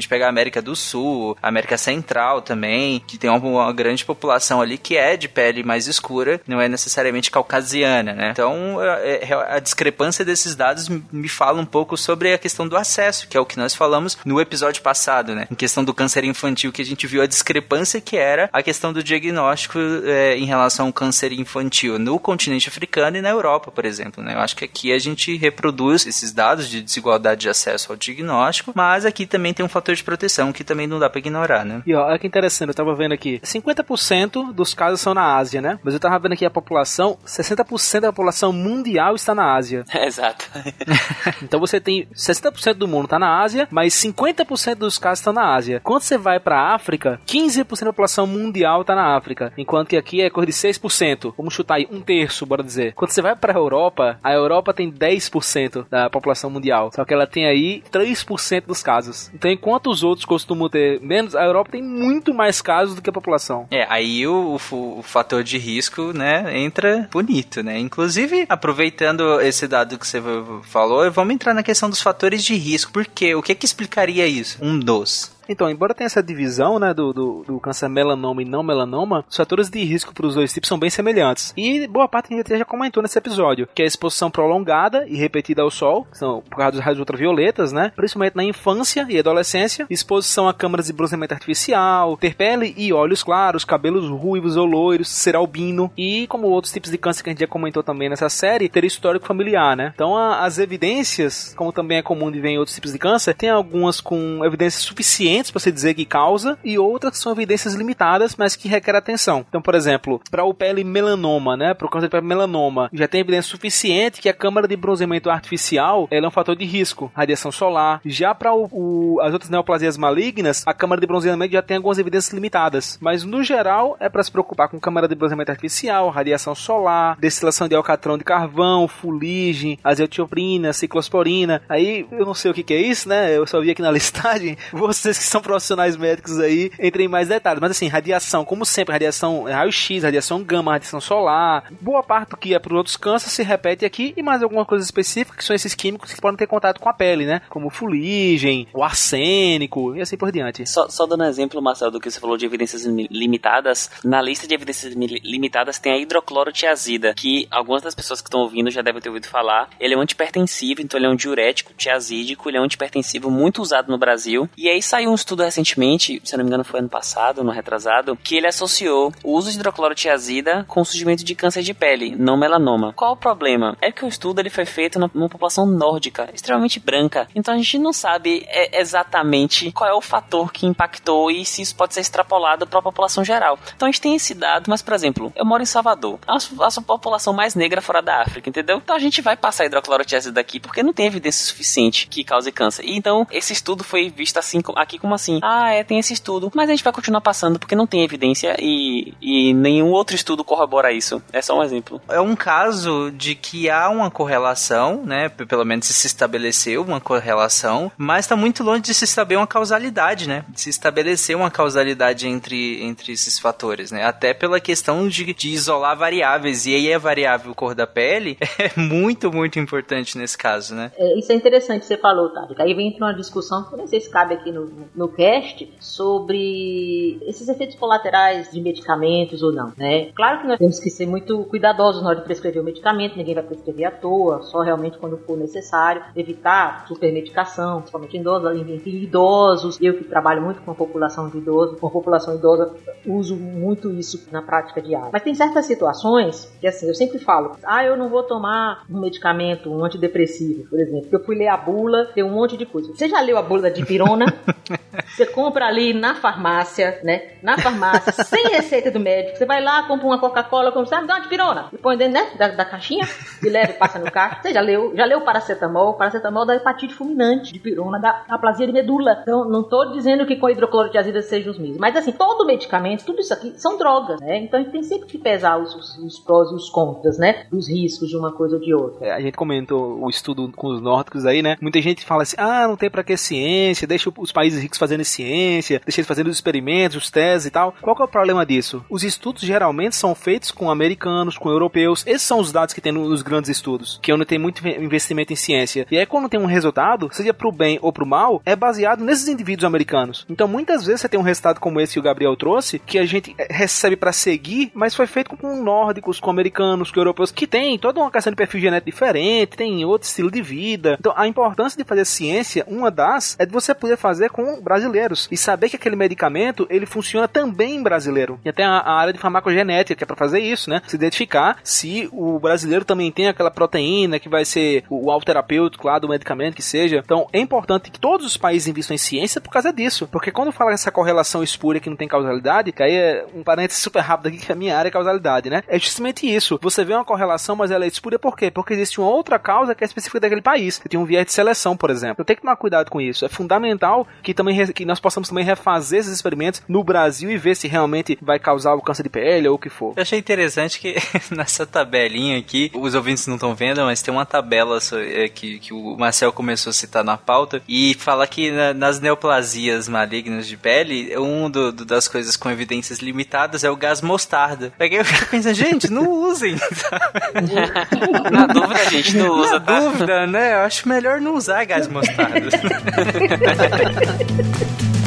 [0.00, 4.04] gente pegar a América do Sul, a América Central também, que tem uma, uma, grande
[4.04, 8.30] população ali que é de pele mais escura, não é necessariamente caucasiana, né?
[8.32, 10.88] Então, é, é, a discrepância desses dados
[11.18, 14.16] me fala um pouco sobre a questão do acesso, que é o que nós falamos
[14.24, 15.46] no episódio passado, né?
[15.50, 18.92] Em questão do câncer infantil, que a gente viu a discrepância que era a questão
[18.92, 23.84] do diagnóstico é, em relação ao câncer infantil no continente africano e na Europa, por
[23.84, 24.34] exemplo, né?
[24.34, 28.72] Eu acho que aqui a gente reproduz esses dados de desigualdade de acesso ao diagnóstico,
[28.74, 31.82] mas aqui também tem um fator de proteção que também não dá para ignorar, né?
[31.86, 35.60] E ó, olha que interessante, eu tava vendo aqui, 50% dos casos são na Ásia,
[35.60, 35.78] né?
[35.82, 39.84] Mas eu tava vendo aqui a população, 60% da população mundial está na Ásia.
[39.92, 40.48] É, exato.
[41.42, 45.54] então você tem 60% do mundo tá na Ásia, mas 50% dos casos estão na
[45.54, 45.80] Ásia.
[45.82, 50.20] Quando você vai para África, 15% da população mundial tá na África, enquanto que aqui
[50.20, 51.34] é coisa de 6%.
[51.36, 52.92] Vamos chutar aí um terço, bora dizer.
[52.94, 57.14] Quando você vai para a Europa, a Europa tem 10% da população mundial, só que
[57.14, 59.30] ela tem aí 3% dos casos.
[59.34, 63.10] Então, enquanto os outros costumam ter menos, a Europa tem muito mais casos do que
[63.10, 63.66] a população.
[63.70, 67.78] É, aí o, o, o fator de risco, né, entra bonito, né?
[67.78, 70.20] Inclusive, aproveitando esse dado que você
[70.64, 72.92] falou, vamos entrar na questão dos fatores de risco.
[72.92, 73.34] Por quê?
[73.34, 74.58] O que que explicaria isso?
[74.60, 75.30] Um dos.
[75.48, 79.36] Então, embora tenha essa divisão, né, do, do, do câncer melanoma e não melanoma, os
[79.36, 81.54] fatores de risco para os dois tipos são bem semelhantes.
[81.56, 85.16] E boa parte a gente já comentou nesse episódio, que é a exposição prolongada e
[85.16, 89.18] repetida ao sol, que são por causa dos raios ultravioletas, né, principalmente na infância e
[89.18, 94.66] adolescência, exposição a câmaras de bronzeamento artificial, ter pele e olhos claros, cabelos ruivos ou
[94.66, 98.08] loiros, ser albino e, como outros tipos de câncer que a gente já comentou também
[98.08, 99.92] nessa série, ter histórico familiar, né.
[99.94, 103.34] Então, a, as evidências, como também é comum de ver em outros tipos de câncer,
[103.34, 107.32] tem algumas com evidências suficientes suficientes para se dizer que causa e outras que são
[107.32, 109.44] evidências limitadas, mas que requerem atenção.
[109.48, 113.06] Então, por exemplo, para o pele melanoma, né, para o câncer de pele melanoma, já
[113.06, 117.50] tem evidência suficiente que a câmara de bronzeamento artificial é um fator de risco, radiação
[117.50, 118.00] solar.
[118.04, 122.98] Já para as outras neoplasias malignas, a câmara de bronzeamento já tem algumas evidências limitadas,
[123.00, 127.68] mas no geral é para se preocupar com câmara de bronzeamento artificial, radiação solar, destilação
[127.68, 131.62] de alcatrão de carvão, fuligem, azeotrioprina, ciclosporina.
[131.68, 133.36] Aí eu não sei o que, que é isso, né?
[133.36, 134.56] Eu só vi aqui na listagem.
[134.72, 137.60] Vocês que são profissionais médicos aí, entrem em mais detalhes.
[137.60, 142.54] Mas assim, radiação, como sempre, radiação raio-x, radiação gama, radiação solar, boa parte do que
[142.54, 145.54] é para os outros cânceres se repete aqui e mais algumas coisas específicas que são
[145.54, 147.42] esses químicos que podem ter contato com a pele, né?
[147.48, 150.66] Como fuligem, o arsênico e assim por diante.
[150.66, 154.46] Só, só dando um exemplo, Marcelo, do que você falou de evidências limitadas, na lista
[154.46, 159.00] de evidências limitadas tem a hidroclorotiazida, que algumas das pessoas que estão ouvindo já devem
[159.00, 159.68] ter ouvido falar.
[159.78, 163.60] Ele é um antipertensivo, então ele é um diurético tiazídico, ele é um antipertensivo muito
[163.62, 164.48] usado no Brasil.
[164.56, 168.16] E aí saiu um estudo recentemente, se não me engano foi ano passado, no retrasado,
[168.16, 172.36] que ele associou o uso de hidroclorotiazida com o surgimento de câncer de pele, não
[172.36, 172.92] melanoma.
[172.94, 173.76] Qual o problema?
[173.80, 177.28] É que o estudo ele foi feito numa população nórdica, extremamente branca.
[177.34, 181.62] Então a gente não sabe é, exatamente qual é o fator que impactou e se
[181.62, 183.58] isso pode ser extrapolado para a população geral.
[183.74, 186.80] Então a gente tem esse dado, mas por exemplo, eu moro em Salvador, a, a
[186.80, 188.78] população mais negra fora da África, entendeu?
[188.78, 192.84] Então a gente vai passar hidroclorotiazida daqui porque não tem evidência suficiente que cause câncer.
[192.84, 196.50] E então esse estudo foi visto assim aqui como assim, ah, é, tem esse estudo,
[196.54, 200.44] mas a gente vai continuar passando porque não tem evidência e, e nenhum outro estudo
[200.44, 201.22] corrobora isso.
[201.32, 202.00] É só um exemplo.
[202.08, 205.28] É um caso de que há uma correlação, né?
[205.28, 210.28] Pelo menos se estabeleceu uma correlação, mas está muito longe de se estabelecer uma causalidade,
[210.28, 210.44] né?
[210.48, 214.04] De se estabelecer uma causalidade entre, entre esses fatores, né?
[214.04, 216.66] Até pela questão de, de isolar variáveis.
[216.66, 220.92] E aí a variável cor da pele é muito, muito importante nesse caso, né?
[220.96, 222.54] É, isso é interessante que você falou, Tati.
[222.58, 227.48] Aí vem uma discussão que não sei se cabe aqui no, no cast sobre esses
[227.48, 230.10] efeitos colaterais de medicamentos ou não, né?
[230.14, 233.34] Claro que nós temos que ser muito cuidadosos na hora de prescrever o medicamento, ninguém
[233.34, 238.90] vai prescrever à toa, só realmente quando for necessário, evitar supermedicação, principalmente em idosos, em
[239.02, 239.78] idosos.
[239.80, 242.74] Eu que trabalho muito com a população de idosos, com a população idosa,
[243.06, 245.10] uso muito isso na prática diária.
[245.12, 249.00] Mas tem certas situações que assim, eu sempre falo, ah, eu não vou tomar um
[249.00, 251.08] medicamento, um antidepressivo, por exemplo.
[251.10, 252.92] Eu fui ler a bula, tem um monte de coisa.
[252.94, 254.26] Você já leu a bula da dipirona?
[255.14, 257.32] Você compra ali na farmácia, né?
[257.42, 259.36] Na farmácia, sem receita do médico.
[259.36, 261.68] Você vai lá, compra uma Coca-Cola, compra, sabe, dá uma pirona.
[261.72, 262.30] E põe dentro, né?
[262.36, 263.06] Da, da caixinha
[263.42, 264.38] e leva e passa no carro.
[264.40, 265.94] Você já leu, já leu paracetamol?
[265.94, 269.18] Paracetamol da hepatite fulminante, de pirona, da aplasia de medula.
[269.22, 271.78] Então, não tô dizendo que com hidroclorotiazida seja os mesmos.
[271.78, 274.38] Mas assim, todo medicamento, tudo isso aqui são drogas, né?
[274.38, 277.46] Então a gente tem sempre que pesar os, os, os prós e os contras, né?
[277.52, 279.06] Os riscos de uma coisa ou de outra.
[279.06, 281.56] É, a gente comentou o estudo com os nórdicos aí, né?
[281.60, 285.80] Muita gente fala assim, ah, não tem pra que ciência, deixa os países fazendo ciência,
[285.84, 287.74] deixa eles fazendo os experimentos, os testes e tal.
[287.80, 288.84] Qual que é o problema disso?
[288.90, 292.04] Os estudos geralmente são feitos com americanos, com europeus.
[292.06, 295.32] Esses são os dados que tem nos grandes estudos, que é onde tem muito investimento
[295.32, 295.86] em ciência.
[295.90, 299.28] E aí quando tem um resultado, seja pro bem ou pro mal, é baseado nesses
[299.28, 300.26] indivíduos americanos.
[300.28, 303.06] Então muitas vezes você tem um resultado como esse que o Gabriel trouxe, que a
[303.06, 307.46] gente eh, recebe para seguir, mas foi feito com nórdicos, com americanos, com europeus, que
[307.46, 310.96] tem toda uma questão de perfil genético diferente, tem outro estilo de vida.
[310.98, 315.28] Então a importância de fazer ciência, uma das, é de você poder fazer com brasileiros
[315.30, 318.40] e saber que aquele medicamento ele funciona também em brasileiro.
[318.44, 320.82] E até a, a área de farmacogenética que é para fazer isso, né?
[320.86, 325.86] Se identificar se o brasileiro também tem aquela proteína que vai ser o, o terapêutico
[325.86, 327.02] lá do medicamento que seja.
[327.04, 330.06] Então é importante que todos os países invistam em ciência por causa disso.
[330.10, 333.82] Porque quando fala essa correlação espúria que não tem causalidade, que aí é um parênteses
[333.82, 335.62] super rápido aqui que a minha área é causalidade, né?
[335.68, 336.58] É justamente isso.
[336.62, 338.50] Você vê uma correlação, mas ela é espúria por quê?
[338.50, 341.32] Porque existe uma outra causa que é específica daquele país, que tem um viés de
[341.32, 342.16] seleção, por exemplo.
[342.18, 343.24] Eu tenho que tomar cuidado com isso.
[343.24, 347.56] É fundamental que também que nós possamos também refazer esses experimentos no Brasil e ver
[347.56, 349.94] se realmente vai causar o câncer de pele ou o que for.
[349.96, 350.96] Eu achei interessante que
[351.34, 355.72] nessa tabelinha aqui, os ouvintes não estão vendo, mas tem uma tabela é, que, que
[355.72, 360.56] o Marcel começou a citar na pauta e fala que na, nas neoplasias malignas de
[360.56, 364.72] pele, um do, do, das coisas com evidências limitadas é o gás mostarda.
[364.78, 366.56] Peguei e fiquei pensando, gente, não usem.
[368.30, 369.80] na dúvida, gente, não usa, na tá?
[369.80, 370.54] dúvida, né?
[370.54, 372.48] Eu acho melhor não usar gás mostarda.
[374.38, 374.97] Thank you.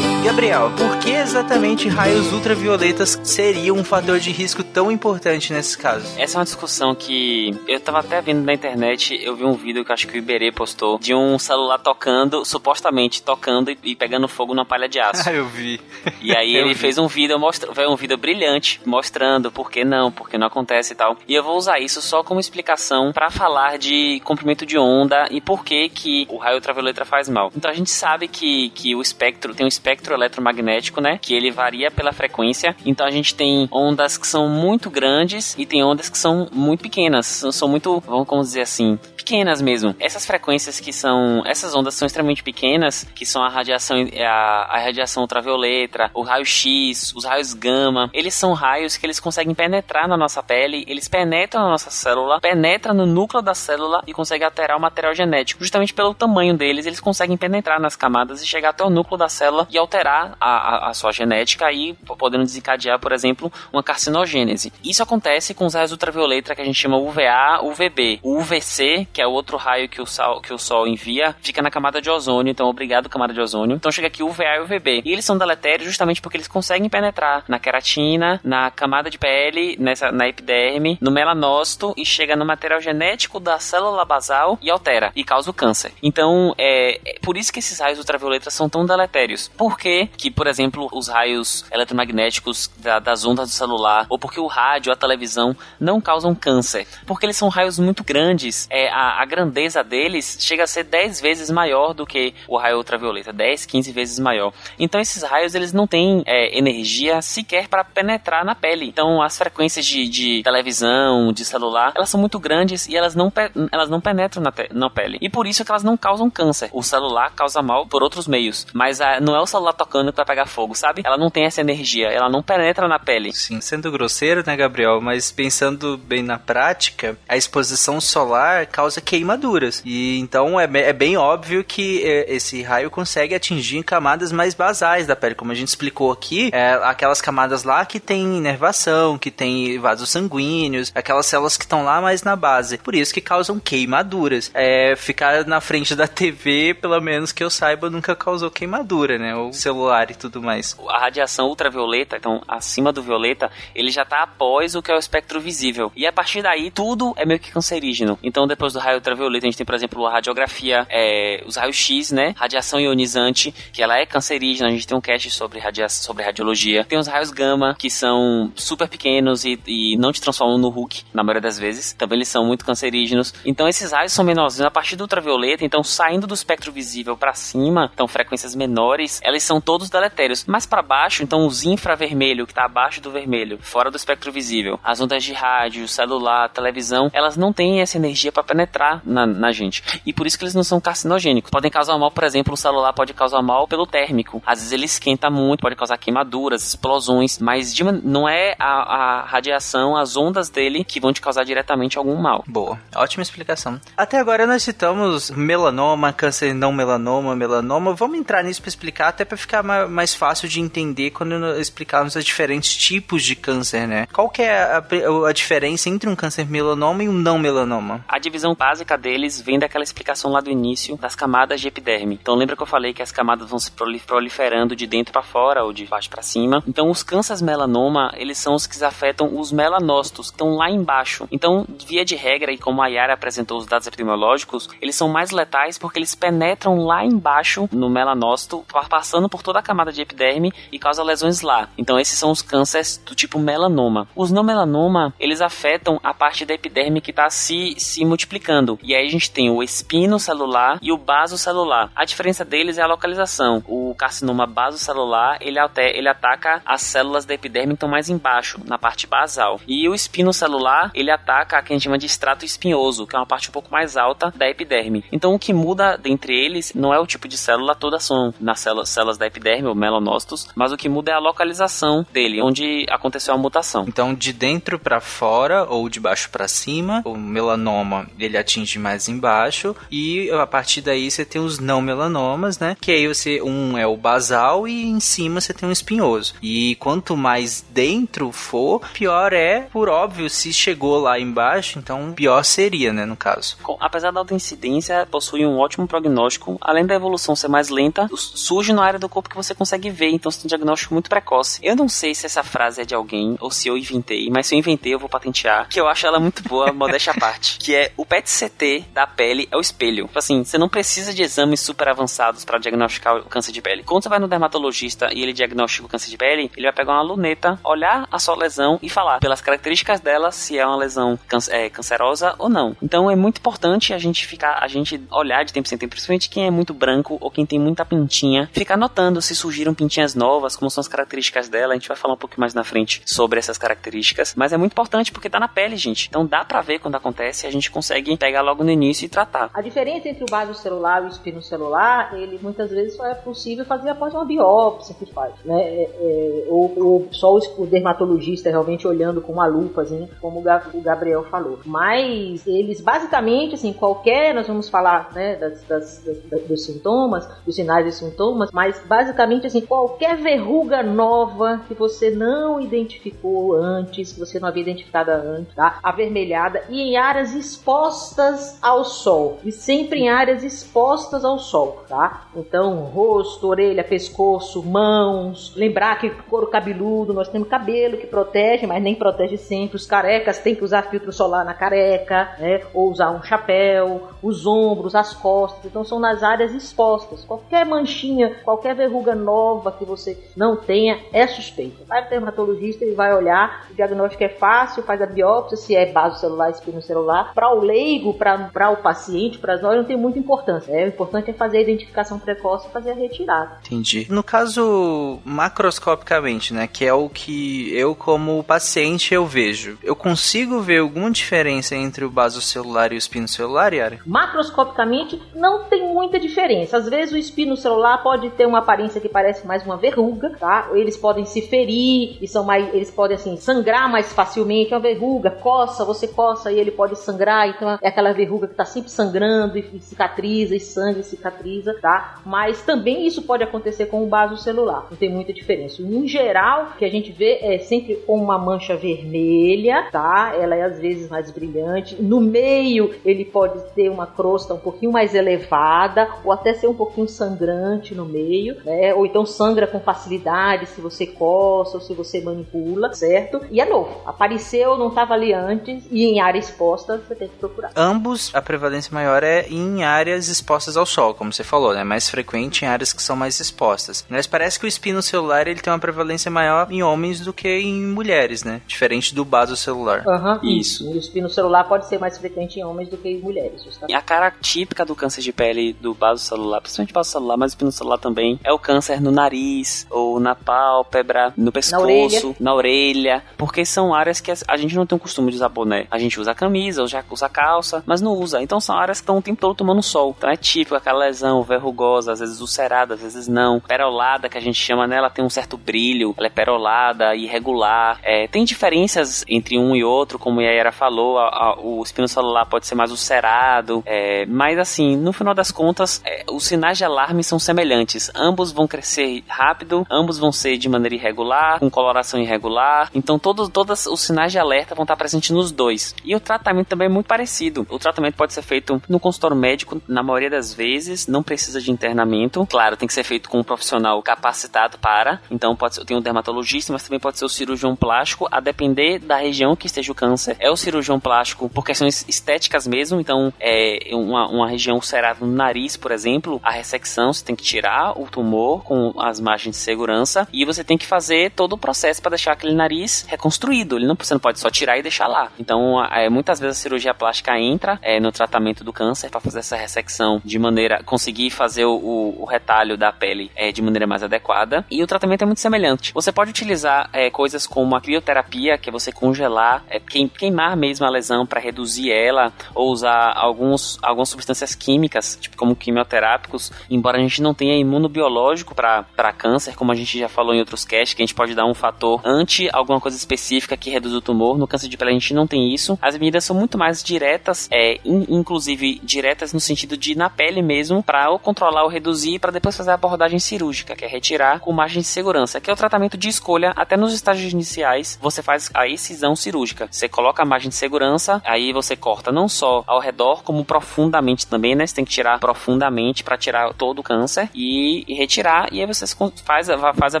[0.34, 6.18] Gabriel, por que exatamente raios ultravioletas seriam um fator de risco tão importante nesses casos?
[6.18, 9.84] Essa é uma discussão que eu tava até vendo na internet, eu vi um vídeo
[9.84, 14.26] que acho que o Iberê postou, de um celular tocando, supostamente tocando e, e pegando
[14.26, 15.22] fogo numa palha de aço.
[15.24, 15.80] Ah, eu vi.
[16.20, 16.80] E aí ele vi.
[16.80, 20.94] fez um vídeo, mostra, um vídeo brilhante, mostrando por que não, por que não acontece
[20.94, 21.16] e tal.
[21.28, 25.40] E eu vou usar isso só como explicação para falar de comprimento de onda e
[25.40, 27.52] por que que o raio ultravioleta faz mal.
[27.56, 31.18] Então a gente sabe que, que o espectro, tem um espectro eletromagnético, né?
[31.20, 32.74] Que ele varia pela frequência.
[32.84, 36.80] Então a gente tem ondas que são muito grandes e tem ondas que são muito
[36.80, 37.44] pequenas.
[37.52, 39.94] São, muito, vamos dizer assim, pequenas mesmo.
[39.98, 44.78] Essas frequências que são, essas ondas são extremamente pequenas, que são a radiação, a, a
[44.78, 48.10] radiação ultravioleta, o raio X, os raios gama.
[48.12, 52.40] Eles são raios que eles conseguem penetrar na nossa pele, eles penetram na nossa célula,
[52.40, 55.62] penetram no núcleo da célula e conseguem alterar o material genético.
[55.62, 59.28] Justamente pelo tamanho deles, eles conseguem penetrar nas camadas e chegar até o núcleo da
[59.28, 63.82] célula e alterar alterar a, a, a, sua genética e podendo desencadear, por exemplo, uma
[63.82, 64.72] carcinogênese.
[64.82, 68.20] Isso acontece com os raios ultravioleta que a gente chama UVA, UVB.
[68.22, 71.62] O UVC, que é o outro raio que o, sol, que o Sol envia, fica
[71.62, 73.76] na camada de ozônio, então obrigado camada de ozônio.
[73.76, 75.02] Então chega aqui UVA e UVB.
[75.04, 79.76] E eles são deletérios justamente porque eles conseguem penetrar na queratina, na camada de pele,
[79.78, 85.12] nessa, na epiderme, no melanócito e chega no material genético da célula basal e altera
[85.14, 85.92] e causa o câncer.
[86.02, 89.50] Então é, é por isso que esses raios ultravioletas são tão deletérios.
[89.56, 94.46] Porque que, por exemplo, os raios eletromagnéticos da, das ondas do celular, ou porque o
[94.46, 96.86] rádio, a televisão, não causam câncer.
[97.06, 98.66] Porque eles são raios muito grandes.
[98.70, 102.76] É, a, a grandeza deles chega a ser 10 vezes maior do que o raio
[102.76, 104.52] ultravioleta, 10, 15 vezes maior.
[104.78, 108.86] Então esses raios eles não têm é, energia sequer para penetrar na pele.
[108.86, 113.32] Então as frequências de, de, televisão, de celular, elas são muito grandes e elas não,
[113.72, 115.18] elas não penetram na, na pele.
[115.20, 116.70] E por isso que elas não causam câncer.
[116.72, 120.24] O celular causa mal por outros meios, mas a, não é o celular tocando para
[120.24, 121.02] pegar fogo, sabe?
[121.04, 123.32] Ela não tem essa energia, ela não penetra na pele.
[123.32, 125.00] Sim, sendo grosseiro, né, Gabriel?
[125.00, 129.82] Mas pensando bem na prática, a exposição solar causa queimaduras.
[129.84, 135.06] E então é, é bem óbvio que é, esse raio consegue atingir camadas mais basais
[135.06, 139.30] da pele, como a gente explicou aqui, é, aquelas camadas lá que tem inervação, que
[139.30, 142.78] tem vasos sanguíneos, aquelas células que estão lá mais na base.
[142.78, 144.50] Por isso que causam queimaduras.
[144.54, 149.34] É, ficar na frente da TV, pelo menos que eu saiba, nunca causou queimadura, né?
[149.34, 149.73] O celular
[150.12, 150.76] e tudo mais.
[150.88, 154.98] A radiação ultravioleta, então acima do violeta, ele já está após o que é o
[154.98, 155.92] espectro visível.
[155.96, 158.18] E a partir daí, tudo é meio que cancerígeno.
[158.22, 161.76] Então, depois do raio ultravioleta, a gente tem, por exemplo, a radiografia, é, os raios
[161.76, 162.34] X, né?
[162.36, 164.68] Radiação ionizante, que ela é cancerígena.
[164.68, 166.84] A gente tem um cast sobre, radia sobre radiologia.
[166.84, 171.04] Tem os raios gama, que são super pequenos e, e não te transformam no Hulk,
[171.12, 171.92] na maioria das vezes.
[171.92, 173.34] Também eles são muito cancerígenos.
[173.44, 174.66] Então, esses raios são menorzinhos.
[174.66, 179.42] A partir do ultravioleta, então, saindo do espectro visível para cima, então frequências menores, elas
[179.42, 180.44] são todos deletérios.
[180.44, 184.78] Mais para baixo, então os infravermelho, que está abaixo do vermelho, fora do espectro visível,
[184.82, 189.52] as ondas de rádio, celular, televisão, elas não têm essa energia para penetrar na, na,
[189.52, 189.82] gente.
[190.04, 191.50] E por isso que eles não são carcinogênicos.
[191.50, 194.42] Podem causar mal, por exemplo, o celular pode causar mal pelo térmico.
[194.44, 199.24] Às vezes ele esquenta muito, pode causar queimaduras, explosões, mas de, não é a, a
[199.24, 202.44] radiação, as ondas dele que vão te causar diretamente algum mal.
[202.46, 203.80] Boa, ótima explicação.
[203.96, 207.94] Até agora nós citamos melanoma, câncer não melanoma, melanoma.
[207.94, 212.24] Vamos entrar nisso para explicar, até para ficar mais fácil de entender quando explicarmos os
[212.24, 214.06] diferentes tipos de câncer, né?
[214.12, 214.84] Qual que é a,
[215.28, 218.04] a, diferença entre um câncer melanoma e um não melanoma?
[218.08, 222.18] A divisão básica deles vem daquela explicação lá do início das camadas de epiderme.
[222.20, 225.64] Então lembra que eu falei que as camadas vão se proliferando de dentro para fora
[225.64, 226.62] ou de baixo para cima.
[226.66, 231.26] Então os cânceres melanoma, eles são os que afetam os melanócitos, que estão lá embaixo.
[231.30, 235.30] Então, via de regra, e como a Yara apresentou os dados epidemiológicos, eles são mais
[235.30, 240.52] letais porque eles penetram lá embaixo no melanócito, passando por toda a camada de epiderme
[240.72, 241.68] e causam lesões lá.
[241.78, 244.08] Então, esses são os cânceres do tipo melanoma.
[244.16, 248.78] Os não melanoma, eles afetam a parte da epiderme que está se, se multiplicando.
[248.82, 251.90] E aí a gente tem o espino celular e o baso celular.
[251.94, 253.62] A diferença deles é a localização.
[253.68, 258.60] O carcinoma basocelular, ele, alter, ele ataca as células da epiderme que estão mais embaixo,
[258.64, 259.60] na parte basal.
[259.68, 263.14] E o espino celular, ele ataca a que a gente chama de extrato espinhoso, que
[263.14, 265.04] é uma parte um pouco mais alta da epiderme.
[265.12, 268.60] Então o que muda dentre eles não é o tipo de célula, todas são nas
[268.60, 269.33] células, células da epiderme,
[269.66, 273.84] ou melanócitos, mas o que muda é a localização dele, onde aconteceu a mutação.
[273.88, 279.08] Então de dentro para fora ou de baixo para cima, o melanoma ele atinge mais
[279.08, 282.76] embaixo e a partir daí você tem os não melanomas, né?
[282.80, 286.34] Que aí você um é o basal e em cima você tem um espinhoso.
[286.42, 292.42] E quanto mais dentro for, pior é, por óbvio, se chegou lá embaixo, então pior
[292.44, 293.56] seria, né, no caso.
[293.80, 298.72] Apesar da alta incidência, possui um ótimo prognóstico, além da evolução ser mais lenta, surge
[298.72, 301.60] na área do corpo que você consegue ver, então você tem um diagnóstico muito precoce.
[301.62, 304.54] Eu não sei se essa frase é de alguém ou se eu inventei, mas se
[304.54, 307.74] eu inventei, eu vou patentear, que eu acho ela muito boa, modéstia à parte, que
[307.74, 310.06] é o PET-CT da pele é o espelho.
[310.06, 313.82] Tipo assim, você não precisa de exames super avançados para diagnosticar o câncer de pele.
[313.82, 316.92] Quando você vai no dermatologista e ele diagnostica o câncer de pele, ele vai pegar
[316.92, 321.18] uma luneta, olhar a sua lesão e falar pelas características dela se é uma lesão
[321.50, 322.76] é, cancerosa ou não.
[322.82, 326.28] Então é muito importante a gente ficar, a gente olhar de tempo em tempo, principalmente
[326.28, 330.56] quem é muito branco ou quem tem muita pintinha, ficar notando se surgiram pintinhas novas,
[330.56, 331.72] como são as características dela.
[331.72, 334.72] A gente vai falar um pouco mais na frente sobre essas características, mas é muito
[334.72, 336.08] importante porque tá na pele, gente.
[336.08, 339.08] Então dá pra ver quando acontece e a gente consegue pegar logo no início e
[339.08, 339.50] tratar.
[339.52, 343.14] A diferença entre o vaso celular e o espino celular, ele muitas vezes só é
[343.14, 345.60] possível fazer após uma biópsia que faz, né?
[345.62, 350.80] É, é, ou, ou, só o, dermatologista realmente olhando com uma lupa, assim, como o
[350.80, 351.58] Gabriel falou.
[351.64, 357.54] Mas eles basicamente, assim, qualquer, nós vamos falar, né, das, das, das, dos sintomas, dos
[357.54, 364.20] sinais e sintomas, mas basicamente, assim, qualquer verruga nova que você não identificou antes, que
[364.20, 365.80] você não havia identificado antes, tá?
[365.82, 369.40] Avermelhada e em áreas expostas ao sol.
[369.44, 372.28] E sempre em áreas expostas ao sol, tá?
[372.36, 375.52] Então, rosto, orelha, pescoço, mãos.
[375.56, 379.74] Lembrar que couro cabeludo, nós temos cabelo que protege, mas nem protege sempre.
[379.74, 382.60] Os carecas têm que usar filtro solar na careca, né?
[382.72, 385.64] Ou usar um chapéu, os ombros, as costas.
[385.64, 387.24] Então, são nas áreas expostas.
[387.24, 391.84] Qualquer manchinha, qualquer verruga nova que você não tenha é suspeita.
[391.86, 393.66] Vai no dermatologista e vai olhar.
[393.70, 397.32] O diagnóstico é fácil, faz a biópsia, se é base celular, espino celular.
[397.34, 400.72] Para o leigo, para o paciente, para nós, não tem muita importância.
[400.72, 403.58] É, o importante é fazer a identificação precoce e fazer a retirada.
[403.64, 404.06] Entendi.
[404.10, 410.60] No caso, macroscopicamente, né, que é o que eu como paciente eu vejo, eu consigo
[410.60, 414.00] ver alguma diferença entre o baso celular e o espino celular, Yara?
[414.06, 416.76] Macroscopicamente, não tem muita diferença.
[416.76, 420.70] Às vezes o espino celular pode ter uma aparência que parece mais uma verruga, tá?
[420.72, 424.72] Eles podem se ferir e são mais, eles podem assim sangrar mais facilmente.
[424.72, 428.52] É uma verruga, coça, você coça e ele pode sangrar, então é aquela verruga que
[428.52, 432.20] está sempre sangrando e, cicatriza e sangue e cicatriza, tá?
[432.24, 434.86] Mas também isso pode acontecer com o baso celular.
[434.90, 435.82] Não tem muita diferença.
[435.82, 440.34] Em geral, o que a gente vê é sempre uma mancha vermelha, tá?
[440.38, 442.00] Ela é às vezes mais brilhante.
[442.02, 446.74] No meio, ele pode ter uma crosta um pouquinho mais elevada ou até ser um
[446.74, 448.94] pouquinho sangrante no meio, né?
[448.94, 453.40] Ou então sangra com facilidade se você coça ou se você manipula, certo?
[453.50, 454.02] E é novo.
[454.06, 457.72] Apareceu, não estava ali antes e em área exposta você tem que procurar.
[457.76, 461.84] Ambos, a prevalência maior é em áreas expostas ao sol, como você falou, né?
[461.84, 464.04] Mais frequente em áreas que são mais expostas.
[464.08, 467.48] Mas parece que o espino celular ele tem uma prevalência maior em homens do que
[467.48, 468.60] em mulheres, né?
[468.66, 470.04] Diferente do baso celular.
[470.06, 470.90] Uhum, isso.
[470.90, 473.62] O espino celular pode ser mais frequente em homens do que em mulheres.
[473.64, 473.94] Justamente.
[473.94, 477.54] A cara típica do câncer de pele do baso celular, principalmente baso celular, mas o
[477.54, 482.36] espino celular também, é o câncer no nariz, ou na pálpebra, no pescoço, na orelha,
[482.40, 485.86] na orelha porque são áreas que a gente não tem o costume de usar boné.
[485.90, 488.42] A gente usa camisa, ou já usa calça, mas não usa.
[488.42, 490.14] Então são áreas que estão o tempo todo tomando sol.
[490.16, 493.60] Então é típico aquela lesão verrugosa, às vezes ulcerada, às vezes não.
[493.60, 497.98] Perolada, que a gente chama nela, tem um certo brilho, ela é perolada, irregular.
[498.02, 502.08] É, tem diferenças entre um e outro, como a Yara falou, a, a, o espino
[502.08, 506.78] celular pode ser mais ulcerado, é, mas assim, no final das contas, é, os sinais
[506.78, 508.10] de alarme são semelhantes.
[508.14, 512.90] Ambos vão crescer rápido, ambos vão ser de maneira irregular, com coloração irregular.
[512.94, 515.94] Então todos, todos os sinais de alerta vão estar presentes nos dois.
[516.04, 517.66] E o tratamento também é muito parecido.
[517.70, 521.70] O tratamento pode ser feito no consultório médico, na maioria das vezes, não precisa de
[521.70, 522.46] internamento.
[522.46, 525.20] Claro, tem que ser feito com um profissional capacitado para.
[525.30, 528.98] Então pode ser, tem um dermatologista, mas também pode ser o cirurgião plástico, a depender
[528.98, 530.36] da região que esteja o câncer.
[530.38, 535.32] É o cirurgião plástico por questões estéticas mesmo, então é uma, uma região ulcerada no
[535.32, 538.33] nariz, por exemplo, a ressecção, você tem que tirar o tumor
[538.64, 542.32] com as margens de segurança e você tem que fazer todo o processo para deixar
[542.32, 543.76] aquele nariz reconstruído.
[543.76, 545.30] Ele não, você não pode só tirar e deixar lá.
[545.38, 549.40] Então, é, muitas vezes a cirurgia plástica entra é, no tratamento do câncer para fazer
[549.40, 553.86] essa ressecção de maneira conseguir fazer o, o, o retalho da pele é, de maneira
[553.86, 554.64] mais adequada.
[554.70, 555.92] E o tratamento é muito semelhante.
[555.92, 560.86] Você pode utilizar é, coisas como a crioterapia, que é você congelar, é, queimar mesmo
[560.86, 566.98] a lesão para reduzir ela, ou usar alguns, algumas substâncias químicas, tipo como quimioterápicos, embora
[566.98, 568.13] a gente não tenha imunobiológico
[568.54, 571.46] para câncer, como a gente já falou em outros casts, que a gente pode dar
[571.46, 574.38] um fator anti alguma coisa específica que reduz o tumor.
[574.38, 575.78] No câncer de pele a gente não tem isso.
[575.80, 580.42] As medidas são muito mais diretas, é, in, inclusive diretas no sentido de na pele
[580.42, 584.40] mesmo, para ou controlar ou reduzir, para depois fazer a abordagem cirúrgica, que é retirar
[584.40, 586.52] com margem de segurança, que é o tratamento de escolha.
[586.56, 589.68] Até nos estágios iniciais, você faz a excisão cirúrgica.
[589.70, 594.26] Você coloca a margem de segurança, aí você corta não só ao redor, como profundamente
[594.26, 594.66] também, né?
[594.66, 598.66] Você tem que tirar profundamente para tirar todo o câncer e, e, retirar, e aí
[598.66, 598.84] você
[599.24, 600.00] faz a, faz a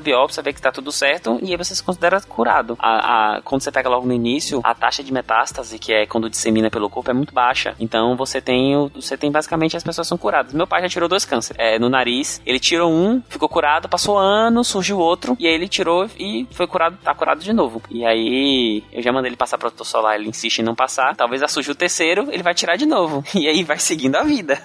[0.00, 2.76] biópsia, vê que tá tudo certo, e aí você se considera curado.
[2.78, 6.30] A, a, quando você pega logo no início, a taxa de metástase, que é quando
[6.30, 7.74] dissemina pelo corpo, é muito baixa.
[7.78, 10.52] Então você tem, você tem basicamente as pessoas são curadas.
[10.52, 12.40] Meu pai já tirou dois cânceres é, no nariz.
[12.46, 16.66] Ele tirou um, ficou curado, passou anos, surgiu outro, e aí ele tirou e foi
[16.66, 17.82] curado, tá curado de novo.
[17.90, 21.16] E aí eu já mandei ele passar protetor solar, ele insiste em não passar.
[21.16, 23.24] Talvez surgiu o terceiro, ele vai tirar de novo.
[23.44, 24.58] E aí vai seguindo a vida.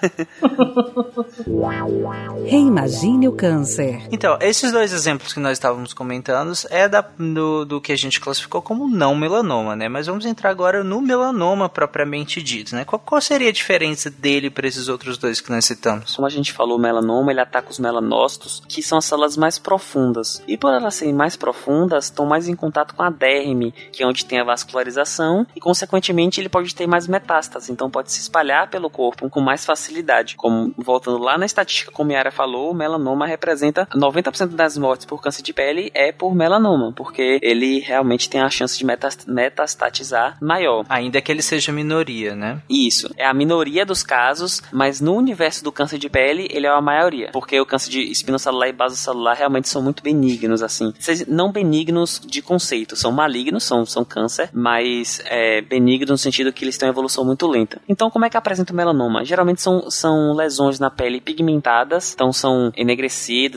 [2.46, 4.02] Reimagine o câncer.
[4.10, 8.20] Então, esses dois exemplos que nós estávamos comentando é da, do, do que a gente
[8.20, 9.88] classificou como não melanoma, né?
[9.88, 12.84] Mas vamos entrar agora no melanoma propriamente dito, né?
[12.84, 16.14] Qual, qual seria a diferença dele para esses outros dois que nós citamos?
[16.14, 19.58] Como a gente falou, o melanoma ele ataca os melanócitos, que são as células mais
[19.58, 20.42] profundas.
[20.46, 24.06] E por elas serem mais profundas, estão mais em contato com a derme, que é
[24.06, 28.68] onde tem a vascularização, e consequentemente ele pode ter mais metástases, então pode se espalhar
[28.70, 30.36] pelo corpo com mais facilidade.
[30.36, 35.06] Como voltando lá na estatística, como a Yara falou, o melanoma representa 90% das mortes
[35.06, 38.84] por câncer de pele é por melanoma, porque ele realmente tem a chance de
[39.26, 40.84] metastatizar maior.
[40.88, 42.60] Ainda que ele seja minoria, né?
[42.68, 46.70] Isso, é a minoria dos casos, mas no universo do câncer de pele, ele é
[46.70, 50.92] a maioria, porque o câncer de espinocelular e basocelular realmente são muito benignos, assim.
[51.28, 56.64] Não benignos de conceito, são malignos, são, são câncer, mas é, benignos no sentido que
[56.64, 57.80] eles têm uma evolução muito lenta.
[57.88, 59.24] Então, como é que apresenta o melanoma?
[59.24, 63.09] Geralmente são, são lesões na pele pigmentadas, então são enegrecidas,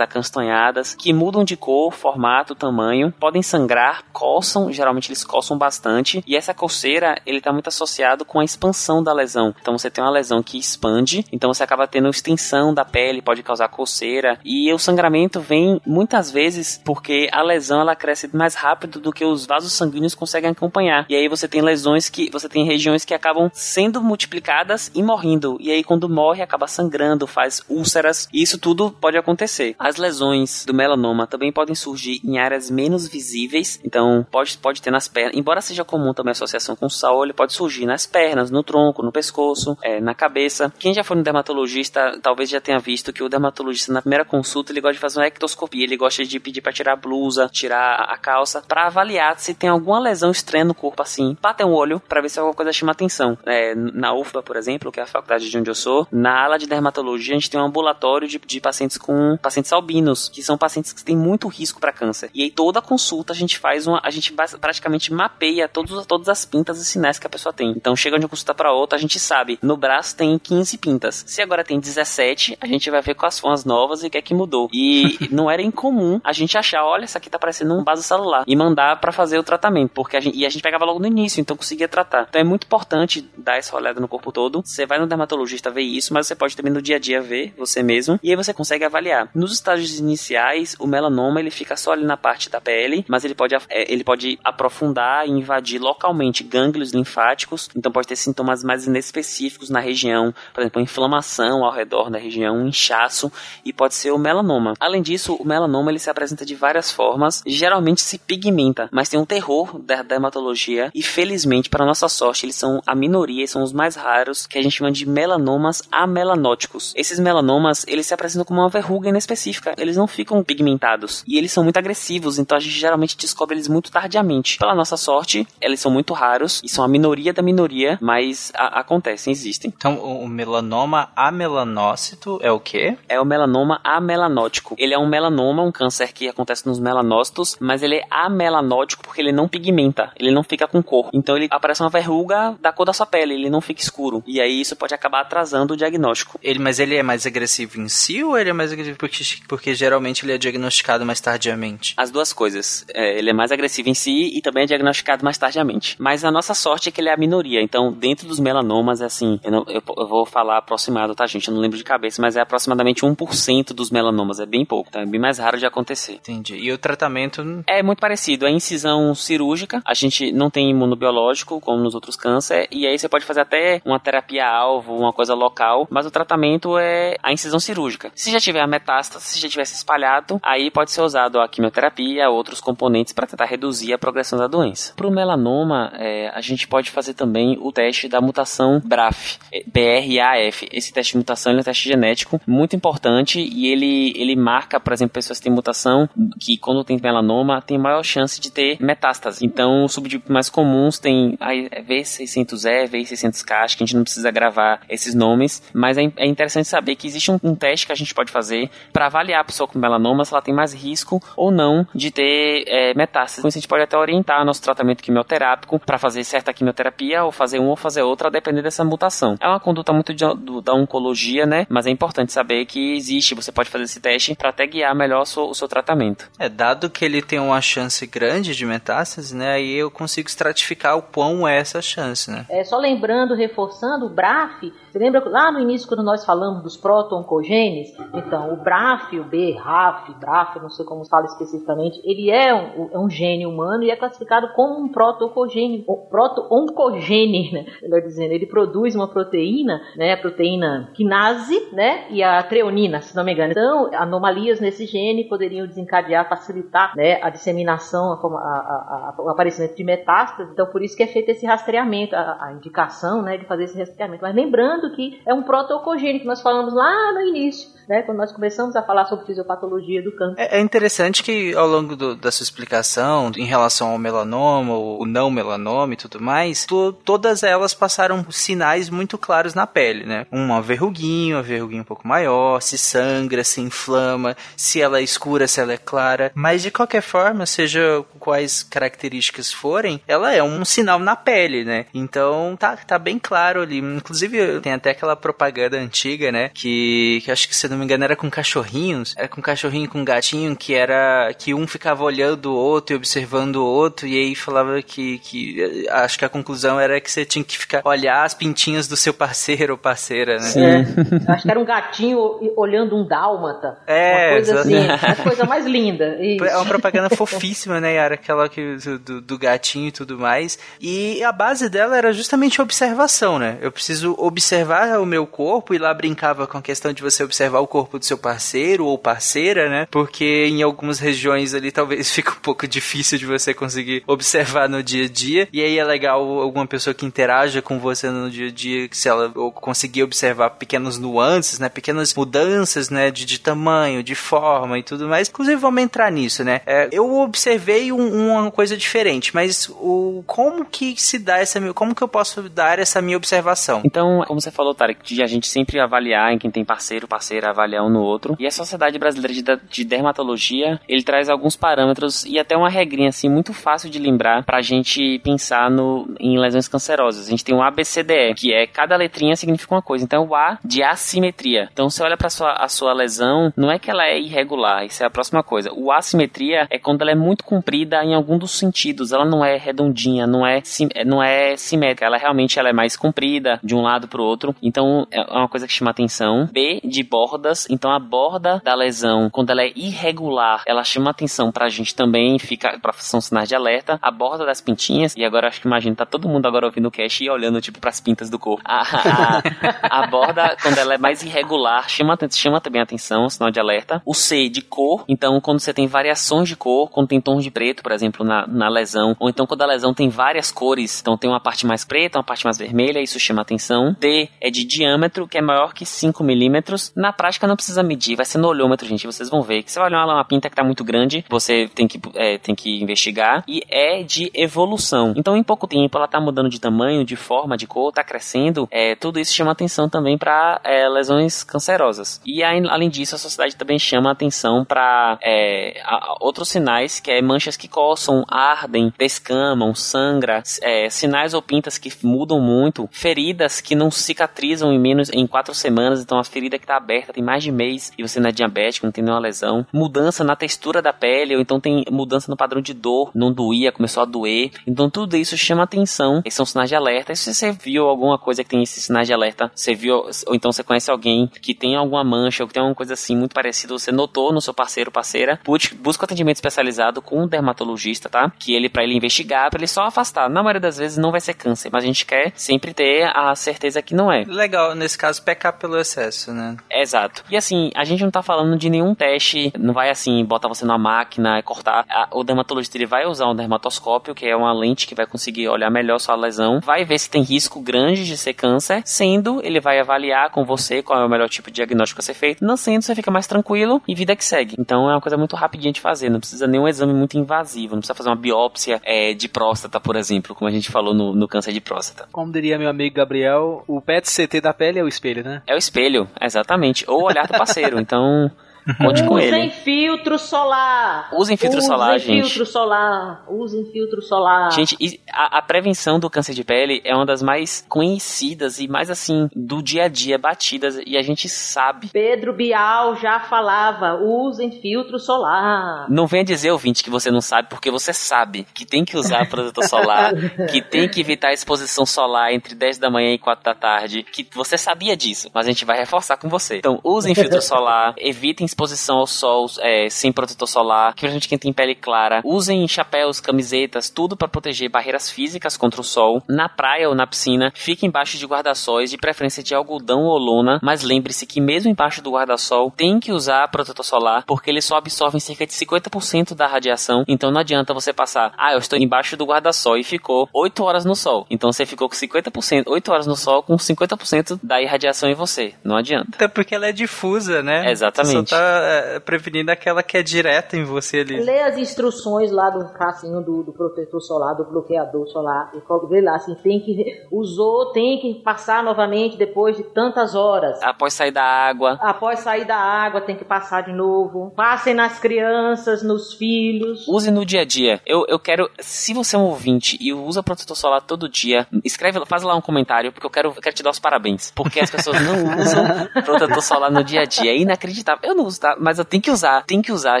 [0.00, 6.36] acastanhadas, que mudam de cor, formato, tamanho, podem sangrar, coçam, geralmente eles coçam bastante, e
[6.36, 9.54] essa coceira, ele está muito associado com a expansão da lesão.
[9.60, 13.42] Então você tem uma lesão que expande, então você acaba tendo extensão da pele, pode
[13.42, 19.00] causar coceira, e o sangramento vem muitas vezes porque a lesão ela cresce mais rápido
[19.00, 21.06] do que os vasos sanguíneos conseguem acompanhar.
[21.08, 25.56] E aí você tem lesões que você tem regiões que acabam sendo multiplicadas e morrendo.
[25.60, 29.33] E aí quando morre acaba sangrando, faz úlceras, e isso tudo pode acontecer.
[29.78, 34.90] As lesões do melanoma também podem surgir em áreas menos visíveis, então pode, pode ter
[34.90, 38.06] nas pernas, embora seja comum também a associação com o sol, ele pode surgir nas
[38.06, 40.72] pernas, no tronco, no pescoço, é, na cabeça.
[40.78, 44.72] Quem já foi no dermatologista talvez já tenha visto que o dermatologista na primeira consulta
[44.72, 47.96] ele gosta de fazer uma ectoscopia, ele gosta de pedir para tirar a blusa, tirar
[48.08, 52.00] a calça, para avaliar se tem alguma lesão estranha no corpo assim, bater um olho
[52.00, 53.36] para ver se alguma coisa chama atenção.
[53.46, 56.58] É, na UFBA, por exemplo, que é a faculdade de onde eu sou, na ala
[56.58, 60.56] de dermatologia a gente tem um ambulatório de, de pacientes com pacientes albinos, que são
[60.56, 62.30] pacientes que têm muito risco para câncer.
[62.34, 66.44] E aí toda consulta a gente faz uma, a gente praticamente mapeia todos, todas as
[66.44, 67.70] pintas e sinais que a pessoa tem.
[67.70, 71.24] Então chega de uma consulta para outra, a gente sabe, no braço tem 15 pintas.
[71.26, 74.18] Se agora tem 17, a gente vai ver quais são as novas e o que
[74.18, 74.68] é que mudou.
[74.72, 78.44] E não era incomum a gente achar, olha, essa aqui tá parecendo um vaso celular
[78.46, 81.06] e mandar para fazer o tratamento, porque a gente, e a gente pegava logo no
[81.06, 82.26] início, então conseguia tratar.
[82.28, 84.62] Então é muito importante dar essa olhada no corpo todo.
[84.64, 87.54] Você vai no dermatologista ver isso, mas você pode também no dia a dia ver
[87.56, 91.92] você mesmo e aí você consegue avaliar Nos estágios iniciais, o melanoma ele fica só
[91.92, 96.42] ali na parte da pele, mas ele pode, é, ele pode aprofundar e invadir localmente
[96.42, 102.10] gânglios linfáticos, então pode ter sintomas mais inespecíficos na região, por exemplo, inflamação ao redor
[102.10, 103.30] da região, um inchaço,
[103.64, 104.74] e pode ser o melanoma.
[104.80, 109.18] Além disso, o melanoma ele se apresenta de várias formas, geralmente se pigmenta, mas tem
[109.18, 113.72] um terror da dermatologia e felizmente, para nossa sorte, eles são a minoria, são os
[113.72, 116.92] mais raros, que a gente chama de melanomas amelanóticos.
[116.96, 121.52] Esses melanomas, eles se apresentam como uma verruga inespecífica, eles não ficam pigmentados e eles
[121.52, 124.58] são muito agressivos, então a gente geralmente descobre eles muito tardiamente.
[124.58, 129.32] Pela nossa sorte, eles são muito raros e são a minoria da minoria, mas acontecem,
[129.32, 129.72] existem.
[129.76, 132.96] Então, o melanoma amelanócito é o quê?
[133.08, 134.74] É o melanoma amelanótico.
[134.78, 139.20] Ele é um melanoma, um câncer que acontece nos melanócitos, mas ele é amelanótico porque
[139.20, 141.10] ele não pigmenta, ele não fica com cor.
[141.12, 144.22] Então ele aparece uma verruga da cor da sua pele, ele não fica escuro.
[144.26, 146.38] E aí isso pode acabar atrasando o diagnóstico.
[146.42, 149.74] Ele, mas ele é mais agressivo em si ou ele é mais agressivo porque, porque
[149.74, 151.94] geralmente ele é diagnosticado mais tardiamente?
[151.96, 152.84] As duas coisas.
[152.92, 155.96] É, ele é mais agressivo em si e também é diagnosticado mais tardiamente.
[155.98, 157.60] Mas a nossa sorte é que ele é a minoria.
[157.62, 161.48] Então, dentro dos melanomas, é assim, eu, não, eu, eu vou falar aproximado, tá, gente?
[161.48, 164.40] Eu não lembro de cabeça, mas é aproximadamente 1% dos melanomas.
[164.40, 165.00] É bem pouco, tá?
[165.00, 166.14] É bem mais raro de acontecer.
[166.14, 166.56] Entendi.
[166.56, 167.42] E o tratamento?
[167.66, 168.46] É muito parecido.
[168.46, 169.82] É incisão cirúrgica.
[169.84, 172.68] A gente não tem imunobiológico, como nos outros cânceres.
[172.70, 175.86] E aí você pode fazer até uma terapia-alvo, uma coisa local.
[175.90, 178.10] Mas o tratamento é a incisão cirúrgica.
[178.14, 182.28] Se já tiver a metástase, se já tivesse espalhado, aí pode ser usado a quimioterapia,
[182.28, 184.92] outros componentes para tentar reduzir a progressão da doença.
[184.94, 189.62] Para o melanoma, é, a gente pode fazer também o teste da mutação BRAF, é,
[189.66, 190.68] BRAF.
[190.72, 194.92] Esse teste de mutação é um teste genético muito importante e ele, ele marca, por
[194.92, 196.08] exemplo, pessoas que têm mutação
[196.40, 199.44] que quando tem melanoma tem maior chance de ter metástase.
[199.44, 201.52] Então, os subtipos mais comuns tem a
[201.82, 206.68] V600E, V600K, acho que a gente não precisa gravar esses nomes, mas é, é interessante
[206.68, 209.68] saber que existe um, um, teste que a gente pode fazer para avaliar a pessoa
[209.68, 213.42] com melanoma se ela tem mais risco ou não de ter é, metástase.
[213.42, 217.32] Com isso, a gente pode até orientar nosso tratamento quimioterápico para fazer certa quimioterapia ou
[217.32, 219.36] fazer uma ou fazer outra, a depender dessa mutação.
[219.40, 221.66] É uma conduta muito de, do, da oncologia, né?
[221.68, 225.22] Mas é importante saber que existe, você pode fazer esse teste para até guiar melhor
[225.22, 226.28] o seu, o seu tratamento.
[226.38, 229.52] É, dado que ele tem uma chance grande de metástase, né?
[229.52, 232.46] Aí eu consigo estratificar o quão é essa chance, né?
[232.48, 236.76] É, só lembrando, reforçando, o BRAF, você lembra lá no início quando nós falamos dos
[236.76, 237.88] proto-oncogenes?
[238.14, 242.88] Então, o BRAF, o B, RAF, BRAF, não sei como fala especificamente, ele é um,
[242.92, 247.66] é um gene humano e é classificado como um proto-oncogene, proto-oncogene, né?
[247.82, 250.12] Melhor dizendo, ele produz uma proteína, né?
[250.12, 252.06] A proteína quinase, né?
[252.10, 253.50] E a treonina, se não me engano.
[253.50, 257.20] Então, anomalias nesse gene poderiam desencadear, facilitar, né?
[257.22, 260.52] A disseminação, a, a, a, o aparecimento de metástases.
[260.52, 263.36] Então, por isso que é feito esse rastreamento, a, indicação, né?
[263.36, 264.22] De fazer esse rastreamento.
[264.22, 268.32] Mas lembrando que é um proto-oncogene que nós falamos lá no início né, quando nós
[268.32, 270.40] começamos a falar sobre fisiopatologia do câncer.
[270.40, 275.04] É, é interessante que ao longo do, da sua explicação, em relação ao melanoma, o
[275.04, 276.66] não melanoma e tudo mais,
[277.04, 280.26] todas elas passaram sinais muito claros na pele, né?
[280.30, 285.46] Uma verruguinha, uma verruguinha um pouco maior, se sangra, se inflama, se ela é escura,
[285.46, 286.32] se ela é clara.
[286.34, 291.86] Mas de qualquer forma, seja quais características forem, ela é um sinal na pele, né?
[291.94, 293.78] Então tá, tá bem claro ali.
[293.78, 296.50] Inclusive, tem até aquela propaganda antiga, né?
[296.52, 299.14] Que, que acho que você não me engano, era com cachorrinhos.
[299.16, 301.32] Era com cachorrinho com gatinho que era.
[301.38, 305.18] que um ficava olhando o outro e observando o outro, e aí falava que.
[305.18, 308.96] que acho que a conclusão era que você tinha que ficar olhar as pintinhas do
[308.96, 310.40] seu parceiro ou parceira, né?
[310.40, 310.64] Sim.
[310.64, 312.18] É, acho que era um gatinho
[312.56, 313.78] olhando um dálmata.
[313.86, 316.16] É, uma coisa assim, a coisa mais linda.
[316.20, 316.44] Isso.
[316.54, 318.14] É uma propaganda fofíssima, né, Yara?
[318.14, 320.58] Aquela que, do, do gatinho e tudo mais.
[320.80, 323.58] E a base dela era justamente a observação, né?
[323.60, 327.60] Eu preciso observar o meu corpo e lá brincava com a questão de você observar
[327.64, 329.86] o corpo do seu parceiro ou parceira, né?
[329.90, 334.82] Porque em algumas regiões ali talvez fique um pouco difícil de você conseguir observar no
[334.82, 335.48] dia a dia.
[335.52, 339.08] E aí é legal alguma pessoa que interaja com você no dia a dia, se
[339.08, 341.68] ela conseguir observar pequenas nuances, né?
[341.68, 343.10] Pequenas mudanças, né?
[343.10, 345.28] De, de tamanho, de forma e tudo mais.
[345.28, 346.60] Inclusive, vamos entrar nisso, né?
[346.66, 351.94] É, eu observei um, uma coisa diferente, mas o como que se dá essa como
[351.94, 353.82] que eu posso dar essa minha observação?
[353.84, 357.50] Então, como você falou, Tarek, de a gente sempre avaliar em quem tem parceiro, parceira,
[357.82, 358.36] um no outro.
[358.38, 363.08] E a Sociedade Brasileira de, de Dermatologia, ele traz alguns parâmetros e até uma regrinha
[363.08, 367.26] assim muito fácil de lembrar pra gente pensar no, em lesões cancerosas.
[367.26, 370.04] A gente tem um ABCDE, que é cada letrinha significa uma coisa.
[370.04, 371.68] Então o A de assimetria.
[371.72, 375.02] Então você olha para sua a sua lesão, não é que ela é irregular, isso
[375.02, 375.72] é a próxima coisa.
[375.72, 379.12] O assimetria é quando ela é muito comprida em algum dos sentidos.
[379.12, 380.62] Ela não é redondinha, não é
[381.04, 384.54] não é simétrica, ela realmente ela é mais comprida de um lado para o outro.
[384.62, 386.48] Então é uma coisa que chama atenção.
[386.52, 387.66] B de borda bordas.
[387.68, 392.38] Então a borda da lesão, quando ela é irregular, ela chama atenção pra gente também,
[392.38, 393.98] fica pra são sinais de alerta.
[394.00, 396.90] A borda das pintinhas, e agora acho que imagina, tá todo mundo agora ouvindo o
[396.90, 398.62] cast e olhando tipo pras pintas do corpo.
[398.64, 403.60] A, a, a borda, quando ela é mais irregular, chama, chama também atenção, sinal de
[403.60, 404.00] alerta.
[404.06, 407.50] O C de cor, então quando você tem variações de cor, quando tem tons de
[407.50, 411.18] preto, por exemplo, na, na lesão, ou então quando a lesão tem várias cores, então
[411.18, 413.94] tem uma parte mais preta, uma parte mais vermelha, isso chama atenção.
[413.98, 416.92] D é de diâmetro, que é maior que 5 milímetros.
[416.96, 419.62] Na prática não precisa medir, vai ser no olhômetro, gente, vocês vão ver.
[419.62, 422.54] Que você vai olhar uma, pinta que tá muito grande, você tem que, é, tem
[422.54, 423.44] que investigar.
[423.46, 425.12] E é de evolução.
[425.16, 428.68] Então em pouco tempo ela tá mudando de tamanho, de forma, de cor, tá crescendo.
[428.70, 432.20] É, tudo isso chama atenção também para é, lesões cancerosas.
[432.24, 435.82] E além disso, a sociedade também chama atenção para é,
[436.20, 441.92] outros sinais, que é manchas que coçam, ardem, descamam, sangra, é, sinais ou pintas que
[442.02, 446.64] mudam muito, feridas que não cicatrizam em menos em quatro semanas, então a ferida que
[446.64, 449.66] está aberta tem mais de mês e você não é diabético, não tem nenhuma lesão,
[449.72, 453.72] mudança na textura da pele, ou então tem mudança no padrão de dor, não doía,
[453.72, 457.32] começou a doer, então tudo isso chama atenção, esses são sinais de alerta, e se
[457.32, 460.62] você viu alguma coisa que tem esses sinais de alerta, você viu, ou então você
[460.62, 463.90] conhece alguém que tem alguma mancha, ou que tem alguma coisa assim muito parecida, você
[463.90, 465.40] notou no seu parceiro, parceira,
[465.80, 468.32] busca atendimento especializado com um dermatologista, tá?
[468.38, 470.28] Que ele, para ele investigar, para ele só afastar.
[470.28, 473.34] Na maioria das vezes não vai ser câncer, mas a gente quer sempre ter a
[473.34, 474.24] certeza que não é.
[474.26, 476.56] Legal, nesse caso, pecar pelo excesso, né?
[476.70, 477.13] Exato.
[477.30, 480.64] E assim, a gente não tá falando de nenhum teste, não vai assim, botar você
[480.64, 481.86] na máquina e cortar.
[482.12, 485.70] O dermatologista ele vai usar um dermatoscópio, que é uma lente que vai conseguir olhar
[485.70, 489.78] melhor sua lesão, vai ver se tem risco grande de ser câncer, sendo, ele vai
[489.78, 492.82] avaliar com você qual é o melhor tipo de diagnóstico a ser feito, não sendo,
[492.82, 494.56] você fica mais tranquilo e vida que segue.
[494.58, 497.80] Então é uma coisa muito rapidinha de fazer, não precisa nenhum exame muito invasivo, não
[497.80, 501.28] precisa fazer uma biópsia é, de próstata, por exemplo, como a gente falou no, no
[501.28, 502.08] câncer de próstata.
[502.12, 505.42] Como diria meu amigo Gabriel, o PET-CT da pele é o espelho, né?
[505.46, 506.84] É o espelho, exatamente.
[506.88, 507.80] Ou olhar do parceiro.
[507.80, 508.30] Então,
[508.78, 509.36] Conte com ele.
[509.36, 511.10] Usem filtro solar.
[511.12, 512.10] Usem filtro Usem solar, gente.
[512.10, 513.24] Usem filtro solar.
[513.28, 514.50] Usem filtro solar.
[514.52, 518.90] Gente, a, a, prevenção do câncer de pele é uma das mais conhecidas e mais
[518.90, 520.80] assim, do dia a dia, batidas.
[520.86, 521.90] E a gente sabe.
[521.92, 525.86] Pedro Bial já falava: usem filtro solar.
[525.90, 529.28] Não venha dizer, ouvinte, que você não sabe, porque você sabe que tem que usar
[529.28, 530.12] protetor solar,
[530.50, 534.02] que tem que evitar a exposição solar entre 10 da manhã e 4 da tarde,
[534.02, 536.58] que você sabia disso, mas a gente vai reforçar com você.
[536.58, 541.38] Então, usem filtro solar, evitem exposição ao sol é, sem protetor solar, que principalmente quem
[541.38, 542.22] tem pele clara.
[542.24, 546.22] Usem chapéus, camisetas, tudo para proteger barreiras físicas contra o sol.
[546.28, 550.60] Na praia ou na piscina, fique embaixo de guarda-sóis, de preferência de algodão ou lona,
[550.62, 554.76] mas lembre-se que mesmo embaixo do guarda-sol tem que usar protetor solar, porque ele só
[554.76, 559.16] absorve cerca de 50% da radiação, então não adianta você passar, ah, eu estou embaixo
[559.16, 561.26] do guarda-sol e ficou 8 horas no sol.
[561.28, 565.54] Então você ficou com 50%, 8 horas no sol com 50% da irradiação em você.
[565.64, 566.10] Não adianta.
[566.14, 567.70] Até porque ela é difusa, né?
[567.70, 568.28] Exatamente.
[568.28, 571.20] Você só tá é, prevenindo aquela que é direta em você ali.
[571.20, 576.00] Lê as instruções lá do casinho do, do protetor solar, do bloqueador solar, e vê
[576.00, 580.62] lá assim, tem que usou, tem que passar novamente depois de tantas horas.
[580.62, 581.78] Após sair da água.
[581.80, 584.32] Após sair da água, tem que passar de novo.
[584.36, 586.86] Passem nas crianças, nos filhos.
[586.88, 587.80] Use no dia a dia.
[587.86, 592.04] Eu, eu quero, se você é um ouvinte e usa protetor solar todo dia, escreve,
[592.06, 594.32] faz lá um comentário, porque eu quero, eu quero te dar os parabéns.
[594.34, 595.64] Porque as pessoas não usam
[596.04, 597.30] protetor solar no dia a dia.
[597.30, 598.08] É inacreditável.
[598.08, 598.56] Eu não uso, tá?
[598.58, 599.42] Mas tenho que usar.
[599.44, 600.00] Tem que usar,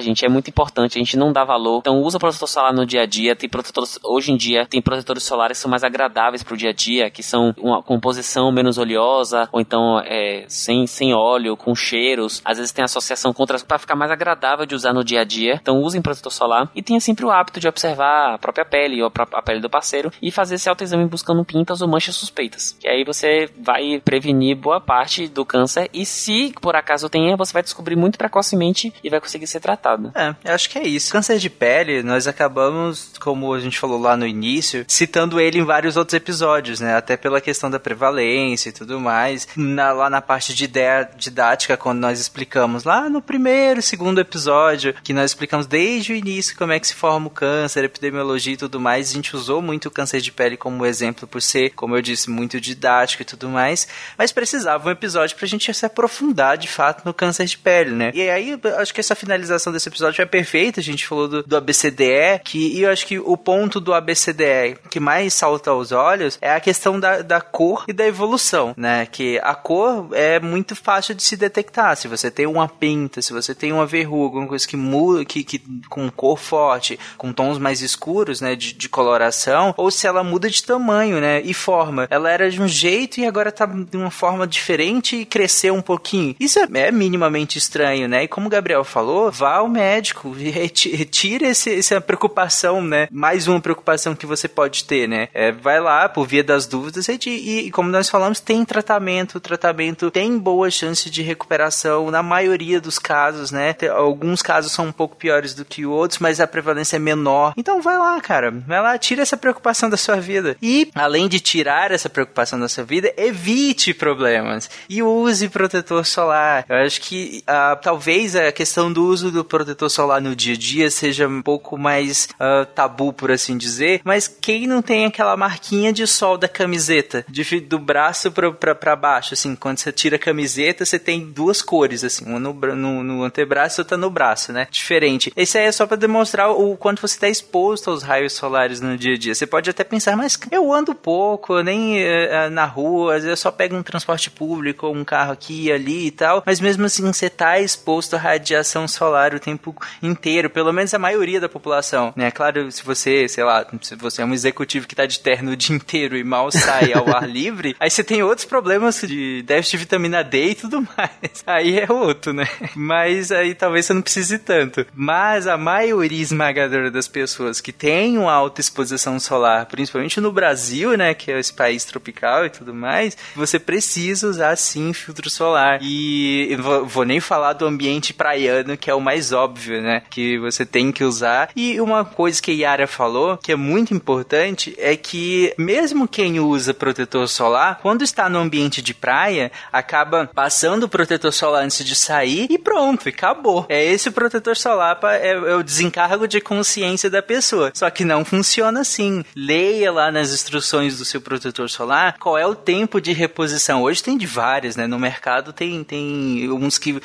[0.00, 0.24] gente.
[0.24, 0.98] É muito importante.
[0.98, 1.78] A gente não dá valor.
[1.78, 3.34] Então usa protetor solar no dia a dia.
[3.34, 6.72] Tem protetores, hoje em dia, tem protetores solares que são mais agradáveis pro dia a
[6.72, 12.42] dia, que são uma composição menos oleosa, ou então é, sem, sem óleo, com cheiros.
[12.44, 15.24] Às vezes tem associação com outras para ficar mais agradável de usar no dia a
[15.24, 15.58] dia.
[15.60, 19.10] Então usem protetor solar e tenha sempre o hábito de observar a própria pele ou
[19.32, 22.76] a pele do parceiro e fazer esse autoexame buscando pintas ou manchas suspeitas.
[22.80, 27.52] Que aí você vai prevenir boa parte do câncer e se por acaso tenha, você
[27.52, 30.10] vai descobrir muito precocemente e vai conseguir ser tratado.
[30.14, 31.12] É, eu acho que é isso.
[31.12, 35.64] Câncer de pele, nós acabamos, como a gente falou lá no início, citando ele em
[35.64, 36.96] vários outros episódios, né?
[36.96, 39.46] Até pela questão da prevalência e tudo mais.
[39.54, 44.94] Na, lá na parte de ideia didática, quando nós explicamos lá no primeiro, segundo episódio,
[45.04, 48.56] que nós explicamos desde o início como é que se forma o câncer, epidemiologia e
[48.56, 51.94] tudo mais, a gente usou muito o câncer de pele como exemplo por ser, como
[51.94, 56.56] eu disse, muito didático e tudo mais, mas precisava um episódio pra gente se aprofundar
[56.56, 58.13] de fato no câncer de pele, né?
[58.14, 60.78] E aí, acho que essa finalização desse episódio é perfeita.
[60.78, 64.78] A gente falou do, do ABCDE, que, e eu acho que o ponto do ABCDE
[64.88, 69.04] que mais salta aos olhos é a questão da, da cor e da evolução, né?
[69.06, 71.96] Que a cor é muito fácil de se detectar.
[71.96, 75.42] Se você tem uma pinta, se você tem uma verruga, alguma coisa que muda, que,
[75.42, 78.54] que com cor forte, com tons mais escuros, né?
[78.54, 81.40] De, de coloração, ou se ela muda de tamanho, né?
[81.40, 82.06] E forma.
[82.08, 85.82] Ela era de um jeito e agora tá de uma forma diferente e cresceu um
[85.82, 86.36] pouquinho.
[86.38, 88.24] Isso é, é minimamente estranho, né?
[88.24, 93.08] E como o Gabriel falou, vá ao médico, retire esse, essa preocupação, né?
[93.10, 95.28] Mais uma preocupação que você pode ter, né?
[95.32, 99.40] É, vai lá por via das dúvidas e, e, como nós falamos, tem tratamento, o
[99.40, 103.72] tratamento tem boa chance de recuperação na maioria dos casos, né?
[103.72, 107.54] Tem, alguns casos são um pouco piores do que outros, mas a prevalência é menor.
[107.56, 110.56] Então vai lá, cara, vai lá, tira essa preocupação da sua vida.
[110.60, 116.64] E além de tirar essa preocupação da sua vida, evite problemas e use protetor solar.
[116.68, 120.56] Eu acho que uh, talvez a questão do uso do protetor solar no dia a
[120.56, 125.36] dia seja um pouco mais uh, tabu, por assim dizer, mas quem não tem aquela
[125.36, 130.18] marquinha de sol da camiseta, de, do braço pra, baixo, assim, quando você tira a
[130.18, 134.50] camiseta, você tem duas cores, assim, uma no, no, no antebraço e outra no braço,
[134.50, 134.66] né?
[134.70, 135.30] Diferente.
[135.36, 138.96] Isso aí é só para demonstrar o quanto você está exposto aos raios solares no
[138.96, 139.34] dia a dia.
[139.34, 143.36] Você pode até pensar, mas eu ando pouco, nem uh, na rua, às vezes eu
[143.36, 147.12] só pego um transporte público, um carro aqui e ali e tal, mas mesmo assim
[147.12, 147.73] você tá exposto
[148.14, 152.30] à radiação solar o tempo inteiro, pelo menos a maioria da população, né?
[152.30, 155.56] Claro, se você, sei lá, se você é um executivo que tá de terno o
[155.56, 159.72] dia inteiro e mal sai ao ar livre, aí você tem outros problemas de déficit
[159.72, 161.10] de vitamina D e tudo mais.
[161.46, 162.48] Aí é outro, né?
[162.74, 164.86] Mas aí talvez você não precise tanto.
[164.94, 170.96] Mas a maioria esmagadora das pessoas que tem uma alta exposição solar, principalmente no Brasil,
[170.96, 175.78] né, que é esse país tropical e tudo mais, você precisa usar sim filtro solar.
[175.82, 176.56] E
[176.86, 180.92] vou nem falar do ambiente praiano, que é o mais óbvio, né, que você tem
[180.92, 181.50] que usar.
[181.56, 186.40] E uma coisa que a Yara falou, que é muito importante, é que mesmo quem
[186.40, 191.84] usa protetor solar, quando está no ambiente de praia, acaba passando o protetor solar antes
[191.84, 193.66] de sair e pronto, acabou.
[193.68, 197.70] É esse o protetor solar, é, é o desencargo de consciência da pessoa.
[197.74, 199.24] Só que não funciona assim.
[199.34, 203.82] Leia lá nas instruções do seu protetor solar qual é o tempo de reposição.
[203.82, 204.86] Hoje tem de várias, né?
[204.86, 207.00] No mercado tem, tem uns que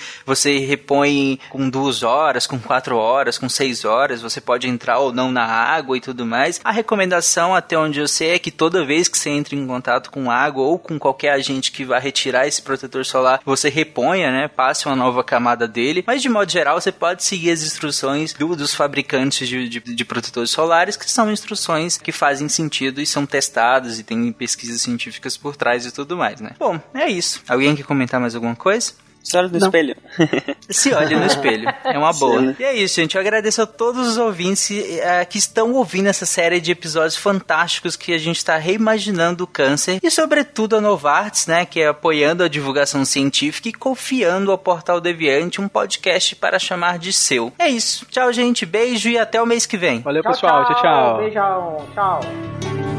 [0.49, 4.21] você repõe com duas horas, com quatro horas, com seis horas.
[4.21, 6.59] Você pode entrar ou não na água e tudo mais.
[6.63, 10.09] A recomendação, até onde eu sei, é que toda vez que você entra em contato
[10.09, 14.47] com água ou com qualquer agente que vá retirar esse protetor solar, você reponha, né?
[14.47, 16.03] Passe uma nova camada dele.
[16.07, 20.05] Mas de modo geral, você pode seguir as instruções do, dos fabricantes de, de, de
[20.05, 25.37] protetores solares, que são instruções que fazem sentido e são testadas e tem pesquisas científicas
[25.37, 26.51] por trás e tudo mais, né?
[26.57, 27.41] Bom, é isso.
[27.47, 28.93] Alguém quer comentar mais alguma coisa?
[29.23, 29.67] Se olha no Não.
[29.67, 29.95] espelho.
[30.69, 31.69] Se olha no espelho.
[31.83, 32.39] É uma boa.
[32.41, 32.55] Sim.
[32.59, 33.15] E é isso, gente.
[33.15, 37.95] Eu agradeço a todos os ouvintes uh, que estão ouvindo essa série de episódios fantásticos
[37.95, 39.99] que a gente está reimaginando o câncer.
[40.01, 41.65] E, sobretudo, a Novartis, né?
[41.65, 46.97] Que é apoiando a divulgação científica e confiando ao Portal Deviante um podcast para chamar
[46.97, 47.51] de seu.
[47.59, 48.05] É isso.
[48.09, 48.65] Tchau, gente.
[48.65, 50.01] Beijo e até o mês que vem.
[50.01, 50.65] Valeu, tchau, pessoal.
[50.65, 50.81] Tchau, tchau.
[50.81, 51.17] tchau.
[51.17, 51.87] Beijão.
[51.93, 52.98] Tchau.